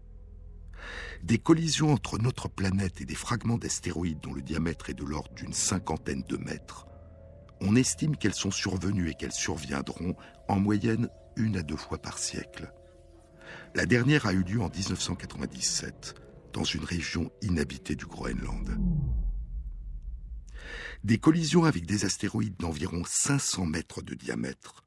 [1.23, 5.33] Des collisions entre notre planète et des fragments d'astéroïdes dont le diamètre est de l'ordre
[5.35, 6.87] d'une cinquantaine de mètres,
[7.61, 10.15] on estime qu'elles sont survenues et qu'elles surviendront
[10.47, 12.73] en moyenne une à deux fois par siècle.
[13.75, 16.15] La dernière a eu lieu en 1997
[16.53, 18.77] dans une région inhabitée du Groenland.
[21.03, 24.83] Des collisions avec des astéroïdes d'environ 500 mètres de diamètre,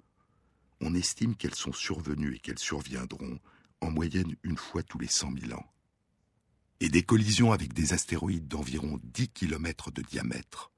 [0.80, 3.40] on estime qu'elles sont survenues et qu'elles surviendront
[3.80, 5.66] en moyenne une fois tous les 100 000 ans.
[6.78, 10.70] Et des collisions avec des astéroïdes d'environ 10 km de diamètre,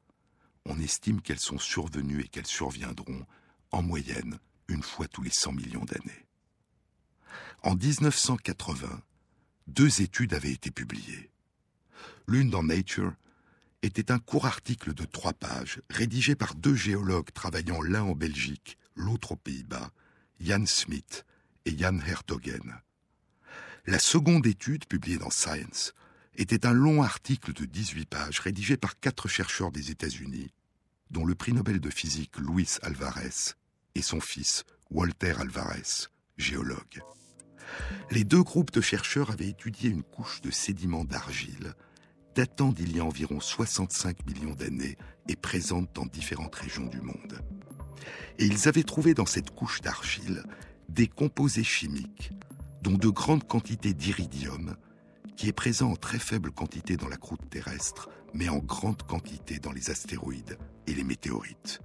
[0.65, 3.27] on estime qu'elles sont survenues et qu'elles surviendront
[3.73, 6.27] en moyenne une fois tous les 100 millions d'années.
[7.63, 9.03] En 1980,
[9.67, 11.31] deux études avaient été publiées.
[12.27, 13.13] L'une dans Nature
[13.83, 18.79] était un court article de trois pages, rédigé par deux géologues travaillant l'un en Belgique,
[18.95, 19.91] l'autre aux Pays-Bas,
[20.41, 21.25] Jan Smith
[21.65, 22.81] et Jan Hertogen.
[23.87, 25.93] La seconde étude, publiée dans Science,
[26.35, 30.53] était un long article de 18 pages rédigé par quatre chercheurs des États-Unis,
[31.11, 33.55] dont le prix Nobel de physique Luis Alvarez
[33.95, 37.01] et son fils Walter Alvarez, géologue.
[38.11, 41.75] Les deux groupes de chercheurs avaient étudié une couche de sédiments d'argile
[42.37, 47.41] datant d'il y a environ 65 millions d'années et présente dans différentes régions du monde.
[48.39, 50.45] Et ils avaient trouvé dans cette couche d'argile
[50.91, 52.33] des composés chimiques,
[52.83, 54.77] dont de grandes quantités d'iridium,
[55.37, 59.59] qui est présent en très faible quantité dans la croûte terrestre, mais en grande quantité
[59.59, 61.81] dans les astéroïdes et les météorites.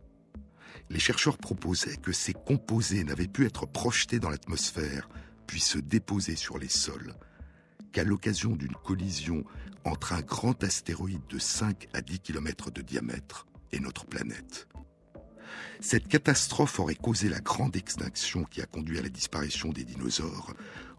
[0.90, 5.08] Les chercheurs proposaient que ces composés n'avaient pu être projetés dans l'atmosphère
[5.48, 7.14] puis se déposer sur les sols
[7.92, 9.44] qu'à l'occasion d'une collision
[9.84, 14.68] entre un grand astéroïde de 5 à 10 km de diamètre et notre planète.
[15.80, 20.54] Cette catastrophe aurait causé la grande extinction qui a conduit à la disparition des dinosaures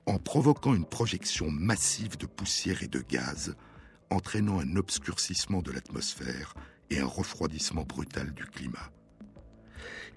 [0.06, 3.54] en provoquant une projection massive de poussière et de gaz,
[4.10, 6.54] entraînant un obscurcissement de l'atmosphère
[6.90, 8.90] et un refroidissement brutal du climat.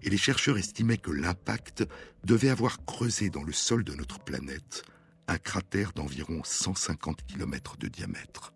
[0.01, 1.86] Et les chercheurs estimaient que l'impact
[2.23, 4.84] devait avoir creusé dans le sol de notre planète
[5.28, 8.53] un cratère d'environ 150 km de diamètre.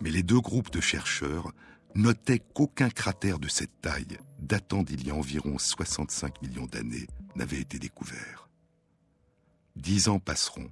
[0.00, 1.52] Mais les deux groupes de chercheurs
[1.94, 7.60] notaient qu'aucun cratère de cette taille, datant d'il y a environ 65 millions d'années, n'avait
[7.60, 8.50] été découvert.
[9.76, 10.70] Dix ans passeront,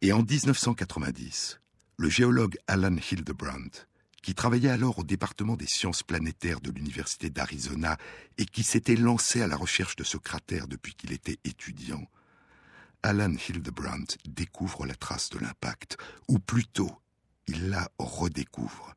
[0.00, 1.60] et en 1990,
[1.96, 3.86] le géologue Alan Hildebrandt,
[4.22, 7.98] qui travaillait alors au département des sciences planétaires de l'Université d'Arizona
[8.38, 12.04] et qui s'était lancé à la recherche de ce cratère depuis qu'il était étudiant,
[13.02, 15.96] Alan Hildebrandt découvre la trace de l'impact,
[16.28, 16.90] ou plutôt,
[17.46, 18.94] il la redécouvre.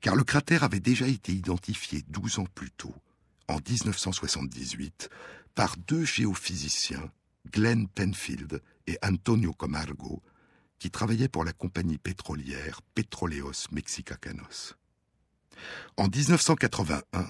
[0.00, 2.94] Car le cratère avait déjà été identifié 12 ans plus tôt,
[3.48, 5.08] en 1978,
[5.54, 7.10] par deux géophysiciens,
[7.50, 10.22] Glenn Penfield et Antonio Camargo,
[10.78, 14.76] qui travaillaient pour la compagnie pétrolière Petroleos Mexicanos.
[15.96, 17.26] En 1981,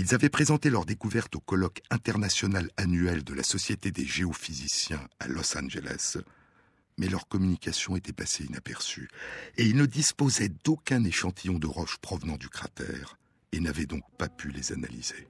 [0.00, 5.28] ils avaient présenté leur découverte au colloque international annuel de la Société des géophysiciens à
[5.28, 6.16] Los Angeles,
[6.96, 9.10] mais leur communication était passée inaperçue,
[9.58, 13.18] et ils ne disposaient d'aucun échantillon de roches provenant du cratère,
[13.52, 15.28] et n'avaient donc pas pu les analyser.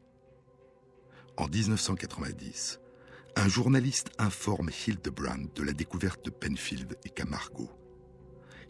[1.36, 2.78] En 1990,
[3.34, 7.68] un journaliste informe Hildebrandt de la découverte de Penfield et Camargo.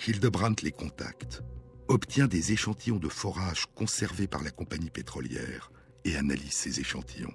[0.07, 1.43] Hildebrandt les contacte,
[1.89, 5.71] obtient des échantillons de forage conservés par la compagnie pétrolière
[6.05, 7.35] et analyse ces échantillons.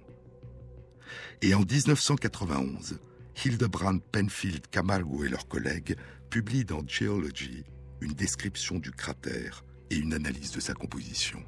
[1.41, 2.99] Et en 1991,
[3.43, 5.95] Hildebrandt, Penfield, Camargo et leurs collègues
[6.29, 7.63] publient dans Geology
[8.01, 11.43] une description du cratère et une analyse de sa composition.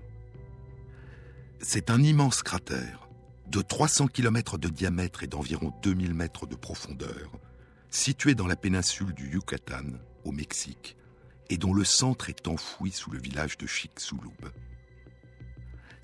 [1.60, 3.08] C'est un immense cratère
[3.48, 7.32] de 300 km de diamètre et d'environ 2000 mètres de profondeur,
[7.90, 9.86] situé dans la péninsule du Yucatan,
[10.26, 10.98] au Mexique,
[11.50, 14.52] et dont le centre est enfoui sous le village de Chicxulub.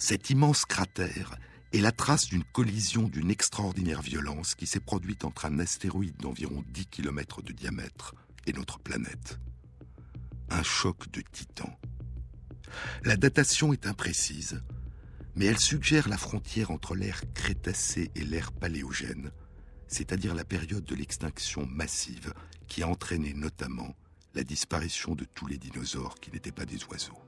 [0.06, 1.38] Cet immense cratère
[1.72, 6.62] est la trace d'une collision d'une extraordinaire violence qui s'est produite entre un astéroïde d'environ
[6.74, 8.14] 10 km de diamètre
[8.46, 9.40] et notre planète.
[10.50, 11.80] Un choc de titan.
[13.06, 14.62] La datation est imprécise,
[15.38, 19.32] mais elle suggère la frontière entre l'ère crétacé et l'ère paléogène,
[19.88, 22.34] c'est-à-dire la période de l'extinction massive
[22.68, 23.96] qui a entraîné notamment
[24.34, 27.24] la disparition de tous les dinosaures qui n'étaient pas des oiseaux.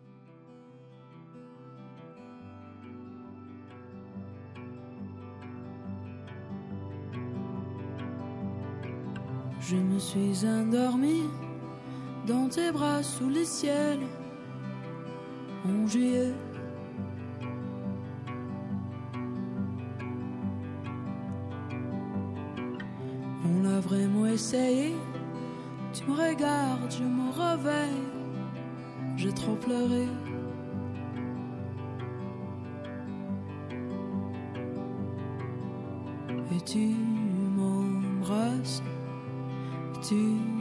[9.68, 11.24] Je me suis endormi
[12.28, 14.06] dans tes bras sous les ciels
[15.68, 16.32] en juillet.
[23.44, 24.94] On l'a vraiment essayé.
[25.94, 28.04] Tu me regardes, je me réveille.
[29.18, 30.08] J'ai trop pleuré.
[36.56, 36.94] Et tu
[37.58, 38.84] m'embrasses,
[40.08, 40.55] tu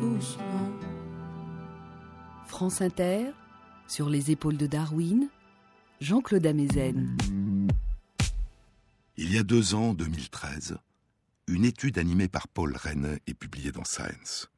[0.00, 0.72] doucement.
[2.46, 3.32] France Inter,
[3.86, 5.28] sur les épaules de Darwin,
[6.00, 7.16] Jean-Claude Amezen.
[9.16, 10.78] Il y a deux ans, 2013,
[11.48, 14.50] une étude animée par Paul Rennes est publiée dans Science.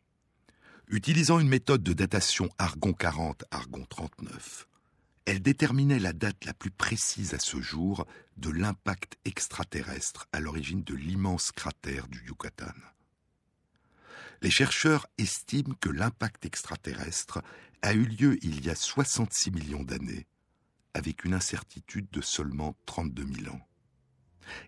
[0.89, 4.69] Utilisant une méthode de datation argon 40, argon 39,
[5.25, 10.83] elle déterminait la date la plus précise à ce jour de l'impact extraterrestre à l'origine
[10.83, 12.73] de l'immense cratère du Yucatan.
[14.43, 17.43] Les chercheurs estiment que l'impact extraterrestre
[17.81, 20.27] a eu lieu il y a 66 millions d'années,
[20.95, 23.61] avec une incertitude de seulement 32 000 ans.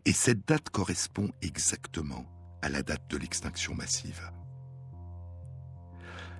[0.05, 2.25] Et cette date correspond exactement
[2.63, 4.31] à la date de l'extinction massive.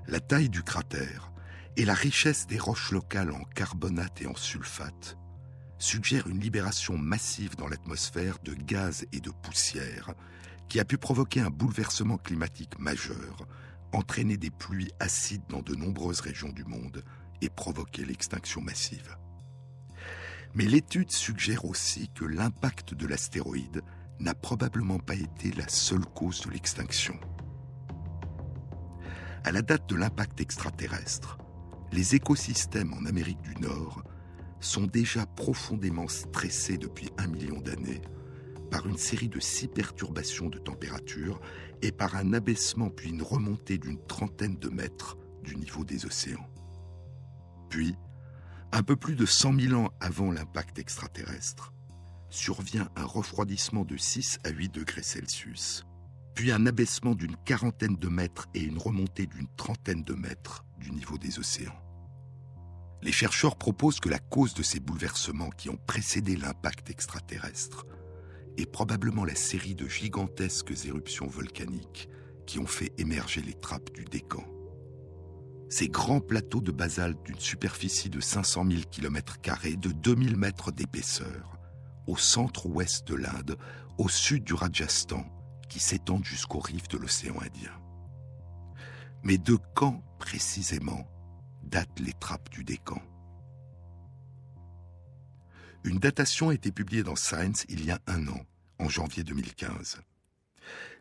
[0.07, 1.33] La taille du cratère
[1.77, 5.19] et la richesse des roches locales en carbonate et en sulfate
[5.79, 10.15] suggèrent une libération massive dans l'atmosphère de gaz et de poussière
[10.69, 13.47] qui a pu provoquer un bouleversement climatique majeur,
[13.93, 17.05] entraîner des pluies acides dans de nombreuses régions du monde
[17.41, 19.17] et provoquer l'extinction massive.
[20.55, 23.83] Mais l'étude suggère aussi que l'impact de l'astéroïde
[24.21, 27.19] n'a probablement pas été la seule cause de l'extinction.
[29.45, 31.39] À la date de l'impact extraterrestre,
[31.93, 34.03] les écosystèmes en Amérique du Nord
[34.61, 38.01] sont déjà profondément stressés depuis un million d'années
[38.75, 41.41] par une série de six perturbations de température
[41.81, 46.51] et par un abaissement puis une remontée d'une trentaine de mètres du niveau des océans.
[47.71, 47.95] Puis,
[48.73, 51.73] Un peu plus de 100 000 ans avant l'impact extraterrestre,
[52.31, 55.87] survient un refroidissement de 6 à 8 degrés Celsius,
[56.35, 60.91] puis un abaissement d'une quarantaine de mètres et une remontée d'une trentaine de mètres du
[60.91, 61.81] niveau des océans.
[63.03, 67.87] Les chercheurs proposent que la cause de ces bouleversements qui ont précédé l'impact extraterrestre
[68.57, 72.09] est probablement la série de gigantesques éruptions volcaniques
[72.47, 74.45] qui ont fait émerger les trappes du Décan.
[75.69, 79.39] Ces grands plateaux de basalte d'une superficie de 500 000 km,
[79.77, 81.59] de 2000 mètres d'épaisseur,
[82.07, 83.57] au centre-ouest de l'Inde,
[83.99, 85.25] au sud du Rajasthan,
[85.69, 87.73] qui s'étendent jusqu'aux rives de l'océan Indien.
[89.23, 91.09] Mais de quand précisément
[91.63, 93.01] datent les trappes du Décan?
[95.85, 98.47] Une datation a été publiée dans Science il y a un an,
[98.79, 100.01] en janvier 2015.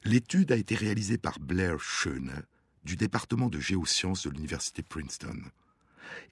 [0.03, 2.43] L'étude a été réalisée par Blair Schöne
[2.83, 5.41] du département de géosciences de l'université Princeton.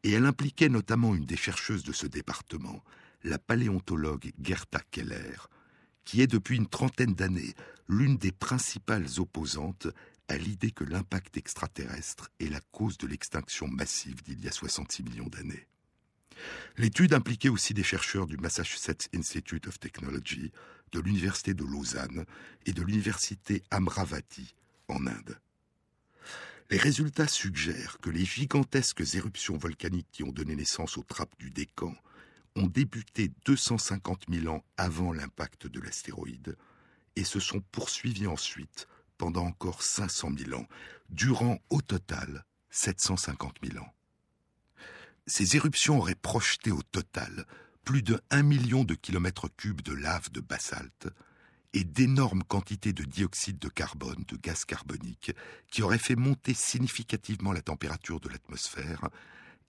[0.03, 2.83] Et elle impliquait notamment une des chercheuses de ce département,
[3.23, 5.37] la paléontologue Gerta Keller,
[6.03, 7.55] qui est depuis une trentaine d'années
[7.87, 9.87] l'une des principales opposantes
[10.27, 15.03] à l'idée que l'impact extraterrestre est la cause de l'extinction massive d'il y a 66
[15.03, 15.67] millions d'années.
[16.77, 20.51] L'étude impliquait aussi des chercheurs du Massachusetts Institute of Technology,
[20.91, 22.25] de l'Université de Lausanne
[22.65, 24.55] et de l'Université Amravati
[24.87, 25.39] en Inde.
[26.69, 31.49] Les résultats suggèrent que les gigantesques éruptions volcaniques qui ont donné naissance aux trappes du
[31.49, 31.93] Décan
[32.55, 36.57] ont débuté 250 000 ans avant l'impact de l'astéroïde
[37.15, 38.87] et se sont poursuivis ensuite
[39.17, 40.67] pendant encore 500 000 ans,
[41.09, 43.93] durant au total 750 000 ans.
[45.31, 47.45] Ces éruptions auraient projeté au total
[47.85, 51.07] plus de 1 million de kilomètres cubes de lave de basalte
[51.71, 55.31] et d'énormes quantités de dioxyde de carbone, de gaz carbonique,
[55.69, 59.07] qui auraient fait monter significativement la température de l'atmosphère,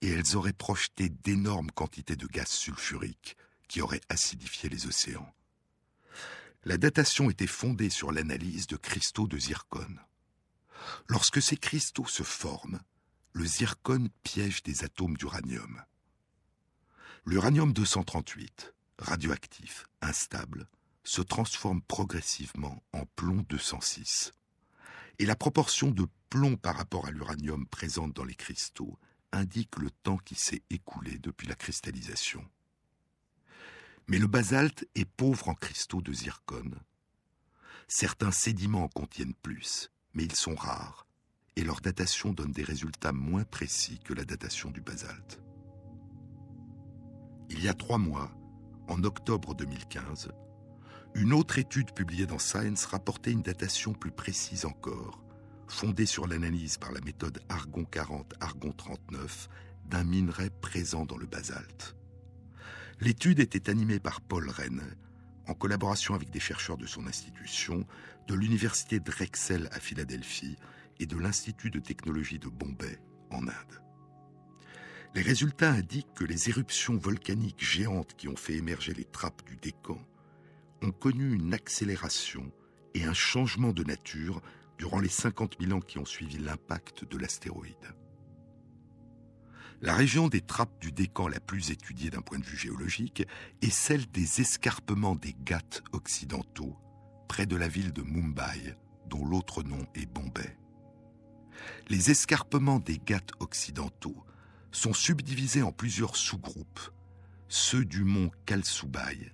[0.00, 3.36] et elles auraient projeté d'énormes quantités de gaz sulfurique
[3.68, 5.32] qui auraient acidifié les océans.
[6.64, 10.00] La datation était fondée sur l'analyse de cristaux de zircone.
[11.06, 12.80] Lorsque ces cristaux se forment,
[13.34, 15.82] le zircone piège des atomes d'uranium.
[17.24, 20.68] L'uranium 238, radioactif, instable,
[21.02, 24.34] se transforme progressivement en plomb 206.
[25.18, 28.98] Et la proportion de plomb par rapport à l'uranium présente dans les cristaux
[29.32, 32.44] indique le temps qui s'est écoulé depuis la cristallisation.
[34.08, 36.78] Mais le basalte est pauvre en cristaux de zircone.
[37.88, 41.06] Certains sédiments en contiennent plus, mais ils sont rares
[41.56, 45.40] et leur datation donne des résultats moins précis que la datation du basalte.
[47.50, 48.30] Il y a trois mois,
[48.88, 50.30] en octobre 2015,
[51.14, 55.22] une autre étude publiée dans Science rapportait une datation plus précise encore,
[55.68, 59.48] fondée sur l'analyse par la méthode argon 40-argon 39
[59.84, 61.96] d'un minerai présent dans le basalte.
[63.00, 64.96] L'étude était animée par Paul Rennes,
[65.46, 67.86] en collaboration avec des chercheurs de son institution,
[68.28, 70.56] de l'université Drexel à Philadelphie
[71.02, 72.98] et de l'Institut de technologie de Bombay
[73.30, 73.82] en Inde.
[75.14, 79.56] Les résultats indiquent que les éruptions volcaniques géantes qui ont fait émerger les trappes du
[79.56, 80.00] Décan
[80.80, 82.50] ont connu une accélération
[82.94, 84.40] et un changement de nature
[84.78, 87.94] durant les 50 000 ans qui ont suivi l'impact de l'astéroïde.
[89.80, 93.26] La région des trappes du Décan la plus étudiée d'un point de vue géologique
[93.60, 96.76] est celle des escarpements des Ghats occidentaux,
[97.28, 98.76] près de la ville de Mumbai,
[99.08, 100.56] dont l'autre nom est Bombay.
[101.88, 104.24] Les escarpements des Ghats occidentaux
[104.70, 106.80] sont subdivisés en plusieurs sous-groupes,
[107.48, 109.32] ceux du mont Kalsubai,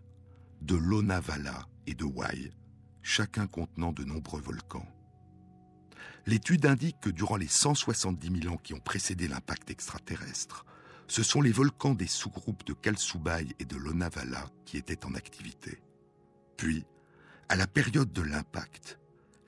[0.60, 2.52] de Lonavala et de Wai,
[3.02, 4.86] chacun contenant de nombreux volcans.
[6.26, 10.66] L'étude indique que durant les 170 000 ans qui ont précédé l'impact extraterrestre,
[11.06, 15.80] ce sont les volcans des sous-groupes de Kalsubai et de Lonavala qui étaient en activité.
[16.58, 16.84] Puis,
[17.48, 18.98] à la période de l'impact,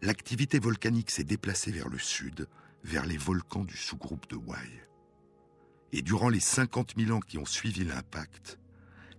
[0.01, 2.49] l'activité volcanique s'est déplacée vers le sud,
[2.85, 4.87] vers les volcans du sous-groupe de Wai.
[5.93, 8.59] Et durant les 50 000 ans qui ont suivi l'impact,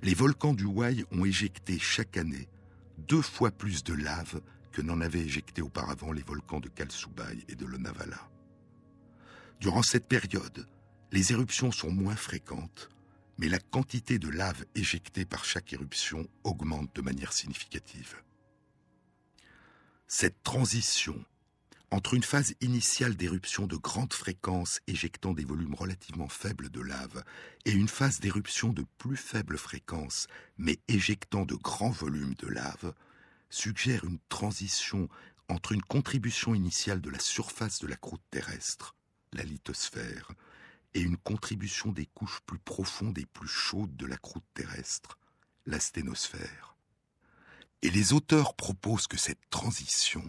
[0.02, 2.48] les volcans du Wai ont éjecté chaque année
[2.98, 4.42] deux fois plus de lave
[4.72, 8.30] que n'en avaient éjecté auparavant les volcans de Kalsubai et de Lonavala.
[9.60, 10.66] Durant cette période,
[11.12, 12.90] les éruptions sont moins fréquentes,
[13.38, 18.16] mais la quantité de lave éjectée par chaque éruption augmente de manière significative.
[20.08, 21.24] Cette transition
[21.92, 27.24] entre une phase initiale d'éruption de grande fréquence éjectant des volumes relativement faibles de lave
[27.66, 30.28] et une phase d'éruption de plus faible fréquence
[30.58, 32.94] mais éjectant de grands volumes de lave
[33.50, 35.10] suggère une transition
[35.50, 38.96] entre une contribution initiale de la surface de la croûte terrestre,
[39.34, 40.32] la lithosphère,
[40.94, 45.18] et une contribution des couches plus profondes et plus chaudes de la croûte terrestre,
[45.66, 46.78] la sténosphère.
[47.82, 50.24] Et les auteurs proposent que cette transition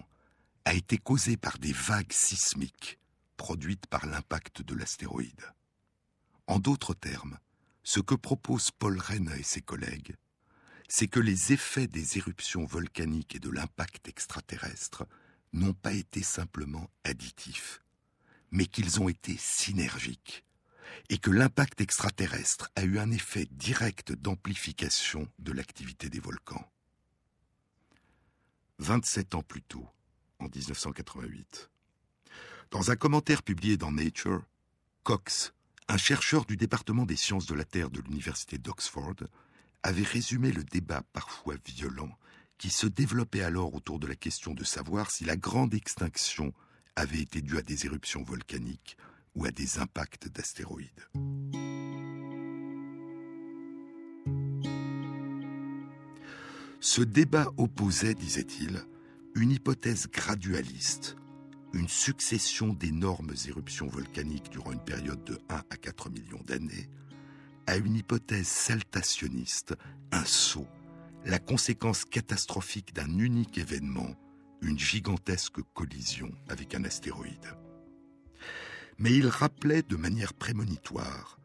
[0.64, 2.98] a été causée par des vagues sismiques
[3.36, 5.52] produites par l'impact de l'astéroïde.
[6.46, 7.38] En d'autres termes,
[7.82, 10.16] ce que proposent Paul Rennes et ses collègues,
[10.88, 15.06] c'est que les effets des éruptions volcaniques et de l'impact extraterrestre
[15.52, 17.80] n'ont pas été simplement additifs,
[18.50, 20.44] mais qu'ils ont été synergiques,
[21.08, 26.70] et que l'impact extraterrestre a eu un effet direct d'amplification de l'activité des volcans.
[28.78, 29.88] 27 ans plus tôt,
[30.42, 31.70] en 1988,
[32.70, 34.42] dans un commentaire publié dans Nature,
[35.04, 35.52] Cox,
[35.88, 39.16] un chercheur du département des sciences de la Terre de l'Université d'Oxford,
[39.82, 42.16] avait résumé le débat parfois violent
[42.58, 46.52] qui se développait alors autour de la question de savoir si la grande extinction
[46.96, 48.96] avait été due à des éruptions volcaniques
[49.34, 51.08] ou à des impacts d'astéroïdes.
[56.80, 58.84] Ce débat opposait, disait-il,
[59.34, 61.16] une hypothèse gradualiste,
[61.72, 66.90] une succession d'énormes éruptions volcaniques durant une période de 1 à 4 millions d'années,
[67.66, 69.74] à une hypothèse saltationniste,
[70.10, 70.66] un saut,
[71.24, 74.14] la conséquence catastrophique d'un unique événement,
[74.60, 77.56] une gigantesque collision avec un astéroïde.
[78.98, 81.38] Mais il rappelait de manière prémonitoire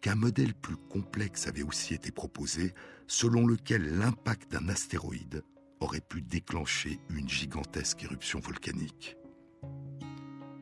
[0.00, 2.72] qu'un modèle plus complexe avait aussi été proposé,
[3.06, 5.42] selon lequel l'impact d'un astéroïde
[5.80, 9.16] aurait pu déclencher une gigantesque éruption volcanique.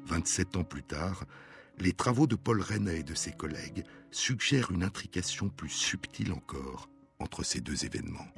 [0.06, 1.24] 27 ans plus tard,
[1.78, 6.88] les travaux de Paul René et de ses collègues suggèrent une intrication plus subtile encore
[7.18, 8.28] entre ces deux événements.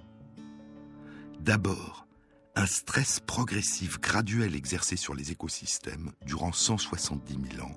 [1.41, 2.07] D'abord,
[2.57, 7.77] un stress progressif graduel exercé sur les écosystèmes durant 170 000 ans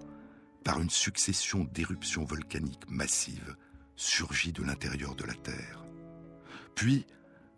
[0.64, 3.56] par une succession d'éruptions volcaniques massives
[3.96, 5.86] surgit de l'intérieur de la Terre.
[6.74, 7.06] Puis,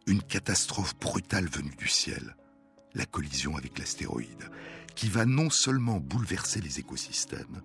[0.08, 2.36] une catastrophe brutale venue du ciel,
[2.94, 4.50] la collision avec l'astéroïde,
[4.96, 7.62] qui va non seulement bouleverser les écosystèmes,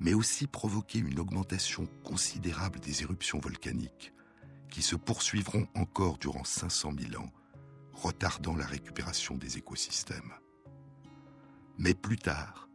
[0.00, 4.12] mais aussi provoquer une augmentation considérable des éruptions volcaniques,
[4.70, 7.32] qui se poursuivront encore durant 500 000 ans,
[7.92, 10.34] retardant la récupération des écosystèmes.
[11.78, 12.68] Mais plus tard,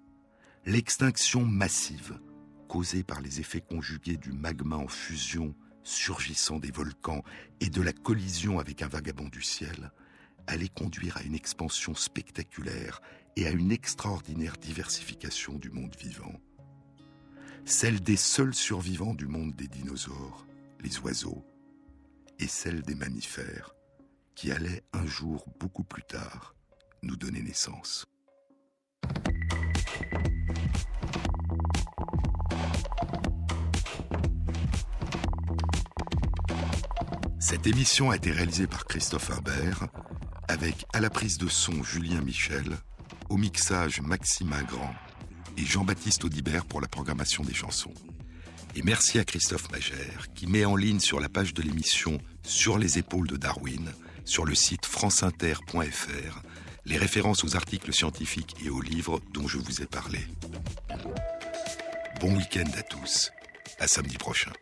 [0.65, 2.19] l'extinction massive,
[2.67, 7.23] causée par les effets conjugués du magma en fusion surgissant des volcans
[7.59, 9.91] et de la collision avec un vagabond du ciel,
[10.47, 13.01] allait conduire à une expansion spectaculaire
[13.35, 16.39] et à une extraordinaire diversification du monde vivant.
[17.65, 20.45] Celle des seuls survivants du monde des dinosaures,
[20.81, 21.45] les oiseaux,
[22.39, 23.73] et celle des mammifères,
[24.35, 26.55] qui allaient un jour beaucoup plus tard
[27.03, 28.05] nous donner naissance.
[37.45, 39.89] Cette émission a été réalisée par Christophe Imbert,
[40.47, 42.77] avec à la prise de son Julien Michel,
[43.27, 44.95] au mixage Maxime Ingrand
[45.57, 47.93] et Jean-Baptiste Audibert pour la programmation des chansons.
[48.77, 52.77] Et merci à Christophe Magère qui met en ligne sur la page de l'émission Sur
[52.77, 53.91] les épaules de Darwin,
[54.23, 56.41] sur le site franceinter.fr,
[56.85, 60.19] les références aux articles scientifiques et aux livres dont je vous ai parlé.
[62.21, 63.33] Bon week-end à tous.
[63.79, 64.53] À samedi prochain.